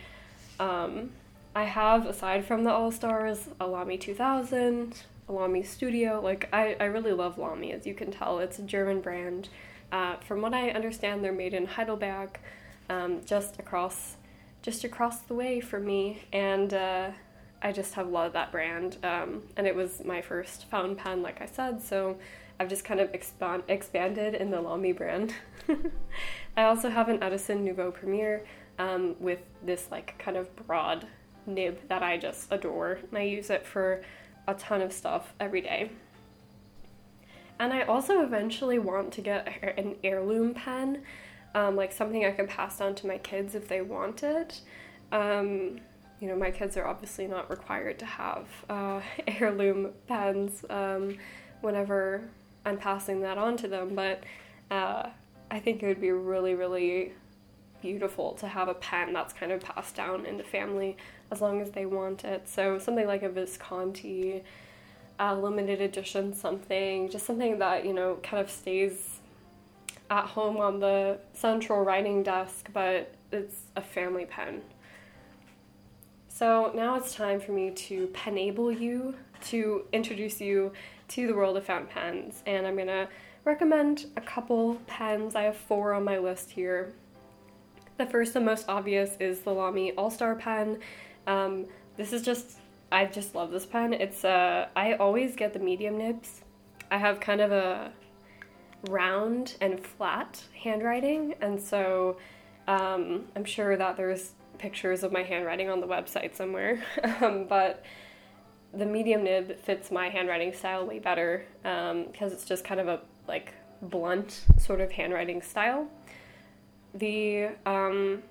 Um, 0.60 1.12
I 1.56 1.64
have, 1.64 2.06
aside 2.06 2.46
from 2.46 2.64
the 2.64 2.72
All 2.72 2.92
Stars, 2.92 3.48
a 3.60 3.68
Lamy 3.68 3.98
2000, 3.98 4.94
a 4.94 5.13
Lamy 5.28 5.64
Studio. 5.64 6.22
Like, 6.22 6.50
I, 6.54 6.76
I 6.80 6.86
really 6.86 7.14
love 7.14 7.38
Lamy, 7.38 7.72
as 7.72 7.86
you 7.86 7.94
can 7.94 8.12
tell. 8.12 8.40
It's 8.40 8.60
a 8.60 8.64
German 8.64 9.02
brand. 9.02 9.50
Uh, 9.92 10.18
from 10.18 10.42
what 10.42 10.54
I 10.54 10.72
understand, 10.72 11.24
they're 11.24 11.32
made 11.32 11.54
in 11.54 11.66
Heidelberg, 11.66 12.40
um, 12.90 13.22
just 13.26 13.60
across 13.60 14.18
just 14.64 14.86
across 14.86 15.20
the 15.20 15.34
way 15.34 15.60
from 15.60 15.86
me, 15.86 16.24
and 16.32 16.74
uh, 16.74 17.12
I 17.62 17.72
just 17.74 17.94
have 17.96 18.10
loved 18.10 18.34
that 18.34 18.52
brand. 18.52 18.98
Um, 19.04 19.44
and 19.58 19.68
it 19.68 19.76
was 19.76 20.02
my 20.04 20.22
first 20.22 20.66
fountain 20.70 20.96
pen, 20.96 21.22
like 21.22 21.42
I 21.42 21.46
said, 21.46 21.84
so 21.84 22.18
I've 22.60 22.70
just 22.70 22.86
kind 22.86 23.00
of 23.00 23.14
expand, 23.14 23.64
expanded 23.68 24.34
in 24.34 24.52
the 24.52 24.62
Lamy 24.62 24.94
brand. 24.94 25.36
I 26.58 26.64
also 26.64 26.90
have 26.90 27.10
an 27.10 27.22
Edison 27.22 27.64
Nouveau 27.66 27.92
Premiere 27.92 28.46
um, 28.80 29.16
with 29.20 29.40
this 29.62 29.90
like 29.92 30.18
kind 30.18 30.38
of 30.38 30.56
broad 30.56 31.08
nib 31.46 31.78
that 31.90 32.02
I 32.02 32.18
just 32.18 32.52
adore, 32.52 33.00
and 33.10 33.18
I 33.18 33.24
use 33.24 33.50
it 33.50 33.66
for 33.66 34.02
a 34.48 34.54
ton 34.54 34.82
of 34.82 34.92
stuff 34.92 35.34
every 35.40 35.62
day. 35.62 35.92
And 37.60 37.72
I 37.72 37.84
also 37.84 38.22
eventually 38.24 38.80
want 38.80 39.14
to 39.14 39.22
get 39.22 39.48
an 39.78 39.96
heirloom 40.04 40.54
pen, 40.54 41.04
um, 41.56 41.76
like 41.76 41.92
something 41.92 42.26
I 42.26 42.32
can 42.32 42.48
pass 42.48 42.82
on 42.82 42.96
to 42.96 43.08
my 43.08 43.18
kids 43.20 43.56
if 43.56 43.68
they 43.68 43.82
want 43.82 44.24
it. 44.24 44.62
Um, 45.12 45.80
you 46.20 46.28
know, 46.28 46.36
my 46.36 46.52
kids 46.52 46.78
are 46.78 46.88
obviously 46.88 47.28
not 47.28 47.50
required 47.50 48.00
to 48.00 48.06
have 48.06 48.48
uh, 48.70 49.02
heirloom 49.28 49.92
pens 50.08 50.66
um, 50.70 51.18
whenever 51.62 52.24
I'm 52.66 52.78
passing 52.78 53.22
that 53.22 53.38
on 53.38 53.58
to 53.58 53.68
them, 53.68 53.94
but 53.94 54.24
uh, 54.72 55.10
I 55.52 55.60
think 55.60 55.84
it 55.84 55.88
would 55.88 56.02
be 56.02 56.12
really, 56.12 56.56
really 56.56 57.14
beautiful 57.84 58.32
to 58.32 58.48
have 58.48 58.70
a 58.70 58.74
pen 58.74 59.12
that's 59.12 59.34
kind 59.34 59.52
of 59.52 59.60
passed 59.60 59.94
down 59.94 60.26
in 60.26 60.38
the 60.38 60.44
family 60.44 60.96
as 61.30 61.42
long 61.42 61.62
as 61.62 61.72
they 61.72 61.86
want 61.86 62.24
it. 62.24 62.48
So 62.48 62.80
something 62.80 63.06
like 63.06 63.24
a 63.24 63.30
Visconti 63.30 64.42
uh, 65.20 65.36
limited 65.36 65.82
edition 65.82 66.34
something, 66.34 67.10
just 67.10 67.26
something 67.26 67.60
that, 67.60 67.86
you 67.86 67.94
know, 67.94 68.20
kind 68.24 68.42
of 68.42 68.50
stays 68.50 69.20
at 70.10 70.26
home 70.26 70.58
on 70.58 70.80
the 70.80 71.20
central 71.34 71.84
writing 71.84 72.24
desk, 72.24 72.70
but 72.74 73.14
it's 73.34 73.64
a 73.76 73.82
family 73.82 74.26
pen. 74.26 74.62
So 76.30 76.72
now 76.74 76.96
it's 76.96 77.14
time 77.14 77.42
for 77.42 77.52
me 77.52 77.70
to 77.72 78.08
penable 78.08 78.80
you, 78.80 79.16
to 79.50 79.86
introduce 79.92 80.40
you 80.40 80.72
to 81.10 81.28
the 81.28 81.36
world 81.36 81.58
of 81.58 81.66
fountain 81.66 81.90
pens, 81.90 82.44
and 82.46 82.66
I'm 82.66 82.78
gonna 82.78 83.10
recommend 83.44 84.06
a 84.16 84.22
couple 84.22 84.76
pens. 84.88 85.36
I 85.36 85.44
have 85.44 85.58
four 85.58 85.94
on 85.94 86.06
my 86.06 86.18
list 86.18 86.52
here. 86.52 86.94
The 87.98 88.06
first 88.06 88.36
and 88.36 88.46
most 88.46 88.66
obvious 88.68 89.16
is 89.20 89.42
the 89.42 89.52
Lamy 89.52 89.92
All 89.94 90.10
Star 90.10 90.36
pen. 90.36 90.80
Um, 91.28 91.66
this 91.96 92.12
is 92.12 92.24
just, 92.24 92.58
I 92.92 93.06
just 93.06 93.36
love 93.36 93.52
this 93.52 93.66
pen. 93.66 93.94
It's, 93.94 94.26
uh, 94.26 94.68
I 94.76 94.94
always 94.94 95.36
get 95.36 95.54
the 95.54 95.60
medium 95.60 95.98
nibs. 95.98 96.42
I 96.90 96.98
have 96.98 97.20
kind 97.20 97.42
of 97.42 97.52
a 97.52 97.92
round 98.90 99.56
and 99.62 99.80
flat 99.80 100.44
handwriting, 100.64 101.36
and 101.40 101.62
so 101.62 102.18
um, 102.68 103.26
I'm 103.36 103.46
sure 103.46 103.78
that 103.78 103.96
there's 103.96 104.32
pictures 104.58 105.04
of 105.04 105.12
my 105.12 105.24
handwriting 105.24 105.70
on 105.70 105.80
the 105.80 105.88
website 105.88 106.36
somewhere. 106.36 106.84
um, 107.22 107.46
but 107.46 107.84
the 108.74 108.86
medium 108.86 109.24
nib 109.24 109.60
fits 109.60 109.92
my 109.92 110.10
handwriting 110.10 110.52
style 110.54 110.86
way 110.86 111.00
better 111.00 111.46
because 111.62 111.92
um, 111.92 112.34
it's 112.34 112.46
just 112.46 112.64
kind 112.64 112.80
of 112.80 112.88
a 112.88 113.02
like 113.28 113.54
blunt 113.82 114.46
sort 114.58 114.82
of 114.82 114.92
handwriting 114.92 115.42
style. 115.42 115.88
The 116.94 117.50
um, 117.66 118.24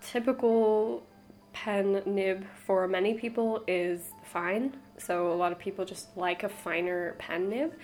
typical 0.00 1.02
pen 1.52 2.02
nib 2.06 2.44
for 2.66 2.86
many 2.86 3.14
people 3.14 3.64
is 3.66 4.12
fine, 4.24 4.76
so 4.98 5.32
a 5.32 5.34
lot 5.34 5.52
of 5.52 5.58
people 5.58 5.84
just 5.84 6.16
like 6.16 6.42
a 6.42 6.48
finer 6.48 7.14
pen 7.18 7.48
nib. 7.48 7.74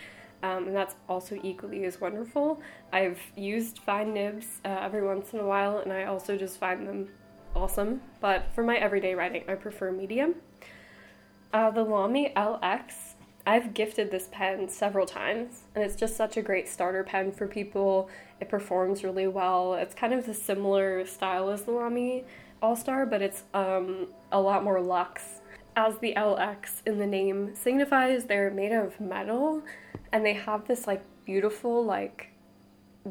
Um, 0.42 0.66
and 0.68 0.76
that's 0.76 0.94
also 1.08 1.38
equally 1.42 1.84
as 1.84 2.00
wonderful. 2.00 2.60
I've 2.92 3.20
used 3.36 3.78
fine 3.78 4.12
nibs 4.12 4.60
uh, 4.64 4.80
every 4.82 5.02
once 5.02 5.32
in 5.32 5.40
a 5.40 5.46
while, 5.46 5.78
and 5.78 5.92
I 5.92 6.04
also 6.04 6.36
just 6.36 6.58
find 6.58 6.86
them 6.86 7.08
awesome. 7.54 8.02
But 8.20 8.46
for 8.54 8.62
my 8.62 8.76
everyday 8.76 9.14
writing, 9.14 9.44
I 9.48 9.54
prefer 9.54 9.90
medium. 9.90 10.34
Uh, 11.52 11.70
the 11.70 11.82
Lamy 11.82 12.32
LX 12.36 13.05
I've 13.48 13.74
gifted 13.74 14.10
this 14.10 14.28
pen 14.32 14.68
several 14.68 15.06
times, 15.06 15.62
and 15.74 15.84
it's 15.84 15.94
just 15.94 16.16
such 16.16 16.36
a 16.36 16.42
great 16.42 16.68
starter 16.68 17.04
pen 17.04 17.30
for 17.30 17.46
people. 17.46 18.10
It 18.40 18.48
performs 18.48 19.04
really 19.04 19.28
well. 19.28 19.74
It's 19.74 19.94
kind 19.94 20.12
of 20.12 20.26
the 20.26 20.34
similar 20.34 21.06
style 21.06 21.50
as 21.50 21.62
the 21.62 21.70
Lamy 21.70 22.24
All 22.60 22.74
Star, 22.74 23.06
but 23.06 23.22
it's 23.22 23.44
um, 23.54 24.08
a 24.32 24.40
lot 24.40 24.64
more 24.64 24.80
luxe. 24.80 25.40
As 25.76 25.98
the 25.98 26.14
LX 26.16 26.82
in 26.86 26.98
the 26.98 27.06
name 27.06 27.54
signifies, 27.54 28.24
they're 28.24 28.50
made 28.50 28.72
of 28.72 28.98
metal, 28.98 29.62
and 30.12 30.26
they 30.26 30.34
have 30.34 30.66
this 30.66 30.88
like 30.88 31.04
beautiful, 31.24 31.84
like 31.84 32.30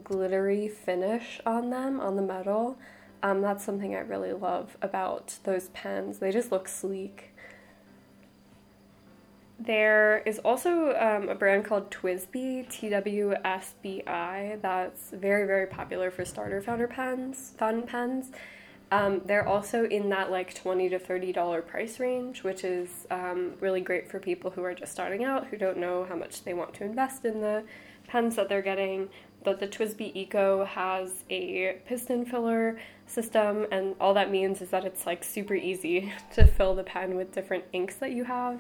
glittery 0.04 0.68
finish 0.68 1.40
on 1.46 1.70
them 1.70 2.02
on 2.02 2.18
the 2.18 2.22
metal. 2.22 2.78
Um, 3.24 3.42
that's 3.42 3.64
something 3.64 3.96
I 3.96 4.00
really 4.00 4.34
love 4.34 4.78
about 4.82 5.40
those 5.46 5.70
pens. 5.70 6.20
They 6.20 6.32
just 6.32 6.52
look 6.52 6.68
sleek. 6.68 7.35
There 9.58 10.22
is 10.26 10.40
also 10.40 10.96
um, 10.96 11.30
a 11.30 11.36
brand 11.36 11.64
called 11.64 11.90
TWSBI, 11.90 12.70
T 12.70 12.90
W 12.90 13.34
S 13.46 13.74
B 13.82 14.04
I, 14.06 14.58
that's 14.62 15.12
very, 15.12 15.48
very 15.48 15.66
popular 15.66 16.12
for 16.12 16.26
starter 16.26 16.62
founder 16.62 16.88
pens, 16.88 17.54
fountain 17.58 17.84
pens. 17.84 18.32
Um, 18.92 19.22
they're 19.26 19.48
also 19.48 19.86
in 19.86 20.10
that 20.10 20.30
like 20.30 20.54
20 20.54 20.90
to 20.90 21.00
$30 21.00 21.66
price 21.66 22.00
range, 22.00 22.44
which 22.44 22.64
is 22.64 23.08
um, 23.10 23.54
really 23.60 23.82
great 23.82 24.10
for 24.10 24.20
people 24.20 24.52
who 24.52 24.64
are 24.64 24.76
just 24.76 24.92
starting 24.92 25.24
out, 25.24 25.48
who 25.48 25.58
don't 25.58 25.78
know 25.78 26.06
how 26.08 26.16
much 26.16 26.44
they 26.44 26.54
want 26.54 26.74
to 26.76 26.84
invest 26.84 27.26
in 27.26 27.42
the 27.42 27.64
pens 28.08 28.36
that 28.36 28.50
they're 28.50 28.62
getting. 28.62 29.10
But 29.44 29.60
the 29.60 29.68
TWSBI 29.68 30.16
Eco 30.16 30.66
has 30.66 31.24
a 31.30 31.80
piston 31.86 32.26
filler 32.26 32.80
system, 33.08 33.68
and 33.72 33.96
all 34.00 34.14
that 34.16 34.32
means 34.32 34.62
is 34.62 34.70
that 34.70 34.86
it's 34.86 35.06
like 35.06 35.24
super 35.24 35.56
easy 35.56 36.12
to 36.34 36.46
fill 36.46 36.76
the 36.76 36.84
pen 36.84 37.16
with 37.16 37.32
different 37.32 37.64
inks 37.74 37.96
that 37.96 38.12
you 38.12 38.26
have. 38.26 38.60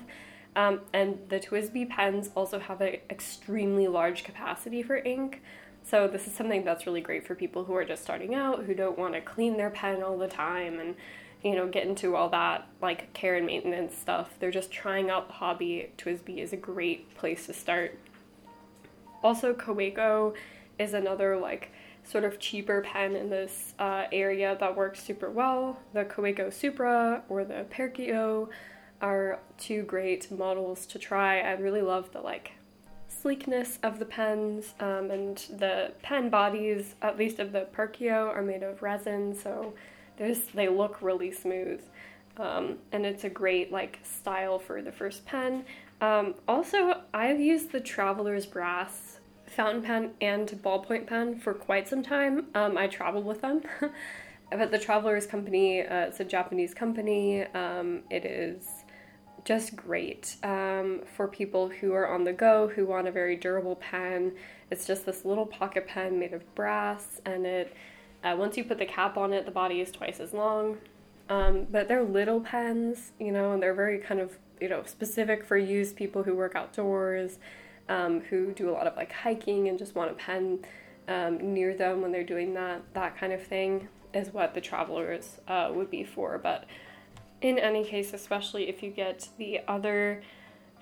Um, 0.55 0.81
and 0.93 1.19
the 1.29 1.39
TWSBI 1.39 1.89
pens 1.89 2.29
also 2.33 2.59
have 2.59 2.81
an 2.81 2.97
extremely 3.09 3.87
large 3.87 4.23
capacity 4.23 4.81
for 4.81 4.97
ink. 4.97 5.41
So 5.83 6.07
this 6.07 6.25
is 6.27 6.33
something 6.33 6.63
that's 6.63 6.87
really 6.87 7.01
great 7.01 7.27
for 7.27 7.35
people 7.35 7.65
who 7.65 7.75
are 7.75 7.85
just 7.85 8.01
starting 8.01 8.33
out, 8.33 8.63
who 8.63 8.73
don't 8.73 8.97
want 8.97 9.13
to 9.13 9.21
clean 9.21 9.57
their 9.57 9.69
pen 9.69 10.01
all 10.01 10.17
the 10.17 10.27
time 10.27 10.79
and 10.79 10.95
you 11.43 11.53
know 11.55 11.67
get 11.67 11.85
into 11.85 12.15
all 12.15 12.29
that 12.29 12.67
like 12.81 13.13
care 13.13 13.35
and 13.35 13.45
maintenance 13.45 13.95
stuff. 13.95 14.33
They're 14.39 14.49
just 14.49 14.71
trying 14.71 15.09
out 15.09 15.27
the 15.27 15.33
hobby. 15.33 15.91
TWSBI 15.97 16.39
is 16.39 16.53
a 16.53 16.57
great 16.57 17.13
place 17.15 17.45
to 17.45 17.53
start. 17.53 17.99
Also, 19.23 19.53
Kaweco 19.53 20.33
is 20.79 20.93
another 20.93 21.37
like 21.37 21.71
sort 22.03 22.23
of 22.23 22.39
cheaper 22.39 22.81
pen 22.81 23.15
in 23.15 23.29
this 23.29 23.73
uh, 23.77 24.05
area 24.11 24.55
that 24.59 24.75
works 24.75 25.03
super 25.03 25.29
well. 25.29 25.79
The 25.93 26.05
Kaweco 26.05 26.51
Supra 26.51 27.23
or 27.29 27.43
the 27.43 27.65
Perkeo 27.71 28.49
are 29.05 29.39
two 29.59 29.83
great 29.83 30.31
models 30.31 30.87
to 30.87 30.97
try. 30.97 31.39
I 31.39 31.51
really 31.51 31.83
love 31.83 32.11
the 32.11 32.21
like 32.21 32.53
sleekness 33.07 33.77
of 33.83 33.99
the 33.99 34.05
pens 34.05 34.73
um, 34.79 35.11
and 35.11 35.37
the 35.59 35.93
pen 36.01 36.29
bodies, 36.29 36.95
at 37.03 37.15
least 37.15 37.37
of 37.37 37.51
the 37.51 37.67
Perkeo, 37.71 38.35
are 38.35 38.41
made 38.41 38.63
of 38.63 38.81
resin, 38.81 39.35
so 39.35 39.75
they 40.17 40.67
look 40.67 41.03
really 41.03 41.31
smooth. 41.31 41.81
Um, 42.37 42.79
and 42.91 43.05
it's 43.05 43.23
a 43.23 43.29
great 43.29 43.71
like 43.71 43.99
style 44.03 44.57
for 44.57 44.81
the 44.81 44.91
first 44.91 45.23
pen. 45.25 45.65
Um, 46.01 46.33
also, 46.47 47.01
I've 47.13 47.39
used 47.39 47.71
the 47.71 47.79
Traveler's 47.79 48.47
Brass 48.47 49.19
fountain 49.45 49.83
pen 49.83 50.11
and 50.19 50.49
ballpoint 50.63 51.05
pen 51.05 51.39
for 51.39 51.53
quite 51.53 51.87
some 51.87 52.01
time. 52.01 52.47
Um, 52.55 52.75
I 52.75 52.87
travel 52.87 53.21
with 53.21 53.41
them. 53.41 53.61
but 54.51 54.71
the 54.71 54.79
Traveler's 54.79 55.27
Company, 55.27 55.81
uh, 55.81 56.07
it's 56.07 56.19
a 56.19 56.25
Japanese 56.25 56.73
company. 56.73 57.43
Um, 57.53 58.01
it 58.09 58.25
is 58.25 58.84
just 59.45 59.75
great 59.75 60.35
um, 60.43 61.01
for 61.15 61.27
people 61.27 61.69
who 61.69 61.93
are 61.93 62.07
on 62.07 62.23
the 62.23 62.33
go, 62.33 62.67
who 62.67 62.85
want 62.85 63.07
a 63.07 63.11
very 63.11 63.35
durable 63.35 63.75
pen. 63.75 64.33
It's 64.71 64.85
just 64.85 65.05
this 65.05 65.23
little 65.23 65.45
pocket 65.45 65.87
pen 65.87 66.19
made 66.19 66.33
of 66.33 66.55
brass, 66.55 67.21
and 67.25 67.45
it 67.45 67.75
uh, 68.23 68.35
once 68.37 68.57
you 68.57 68.63
put 68.63 68.79
the 68.79 68.85
cap 68.85 69.17
on 69.17 69.31
it, 69.31 69.45
the 69.45 69.51
body 69.51 69.79
is 69.81 69.91
twice 69.91 70.19
as 70.19 70.33
long. 70.33 70.79
Um, 71.29 71.67
but 71.71 71.87
they're 71.87 72.03
little 72.03 72.41
pens, 72.41 73.11
you 73.19 73.31
know, 73.31 73.53
and 73.53 73.61
they're 73.61 73.75
very 73.75 73.99
kind 73.99 74.19
of 74.19 74.37
you 74.59 74.67
know 74.67 74.83
specific 74.83 75.45
for 75.45 75.57
use 75.57 75.93
people 75.93 76.23
who 76.23 76.35
work 76.35 76.55
outdoors, 76.55 77.37
um, 77.87 78.21
who 78.21 78.51
do 78.51 78.69
a 78.69 78.73
lot 78.73 78.87
of 78.87 78.95
like 78.97 79.11
hiking 79.11 79.67
and 79.67 79.77
just 79.77 79.93
want 79.93 80.09
a 80.09 80.15
pen 80.15 80.59
um, 81.07 81.53
near 81.53 81.75
them 81.75 82.01
when 82.01 82.11
they're 82.11 82.23
doing 82.23 82.55
that. 82.55 82.81
That 82.95 83.15
kind 83.15 83.31
of 83.31 83.43
thing 83.43 83.89
is 84.11 84.33
what 84.33 84.55
the 84.55 84.61
travelers 84.61 85.39
uh, 85.47 85.71
would 85.71 85.91
be 85.91 86.03
for, 86.03 86.39
but 86.39 86.65
in 87.45 87.59
any 87.59 87.83
case, 87.83 88.11
especially 88.11 88.67
if 88.67 88.81
you 88.81 88.89
get 88.89 89.29
the 89.37 89.59
other 89.67 90.23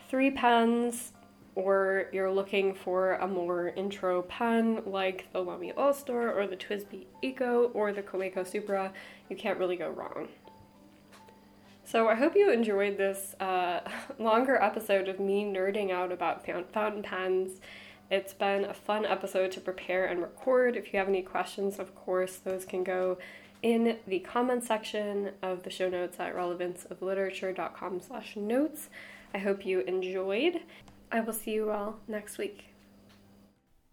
three 0.07 0.32
pens 0.32 1.11
or 1.55 2.05
you're 2.14 2.32
looking 2.32 2.74
for 2.74 3.16
a 3.16 3.28
more 3.28 3.68
intro 3.70 4.22
pen 4.22 4.82
like 4.86 5.28
the 5.34 5.41
Lamy 5.41 5.74
All 5.74 5.93
Star 5.93 6.32
or 6.32 6.47
the 6.47 6.55
TWSBI 6.55 7.05
Eco 7.22 7.66
or 7.74 7.91
the 7.91 8.01
Kaweco 8.01 8.47
Supra, 8.47 8.93
you 9.30 9.36
can't 9.36 9.59
really 9.59 9.76
go 9.76 9.89
wrong. 9.89 10.30
So 11.84 12.07
I 12.07 12.16
hope 12.16 12.34
you 12.34 12.49
enjoyed 12.49 12.97
this 12.97 13.36
uh, 13.41 13.82
longer 14.18 14.55
episode 14.55 15.09
of 15.09 15.20
me 15.20 15.43
nerding 15.43 15.91
out 15.91 16.14
about 16.14 16.45
fountain 16.45 17.03
pens 17.03 17.59
It's 18.09 18.34
been 18.34 18.64
a 18.64 18.74
fun 18.74 19.05
episode 19.05 19.51
to 19.51 19.59
prepare 19.59 20.05
and 20.05 20.22
record. 20.22 20.78
If 20.78 20.93
you 20.93 20.99
have 20.99 21.09
any 21.09 21.24
questions, 21.24 21.78
of 21.78 21.93
course, 21.93 22.38
those 22.38 22.64
can 22.64 22.86
go 22.86 23.18
in 23.64 23.97
the 24.05 24.20
comment 24.20 24.64
section 24.64 25.32
of 25.41 25.64
the 25.64 25.70
show 25.70 25.89
notes 25.89 26.20
at 26.20 26.36
relevanceofliterature.com 26.36 28.01
slash 28.01 28.36
notes. 28.36 28.89
I 29.34 29.39
hope 29.39 29.66
you 29.66 29.80
enjoyed. 29.80 30.61
I 31.11 31.22
will 31.22 31.34
see 31.34 31.51
you 31.51 31.72
all 31.72 31.95
next 32.07 32.38
week. 32.38 32.72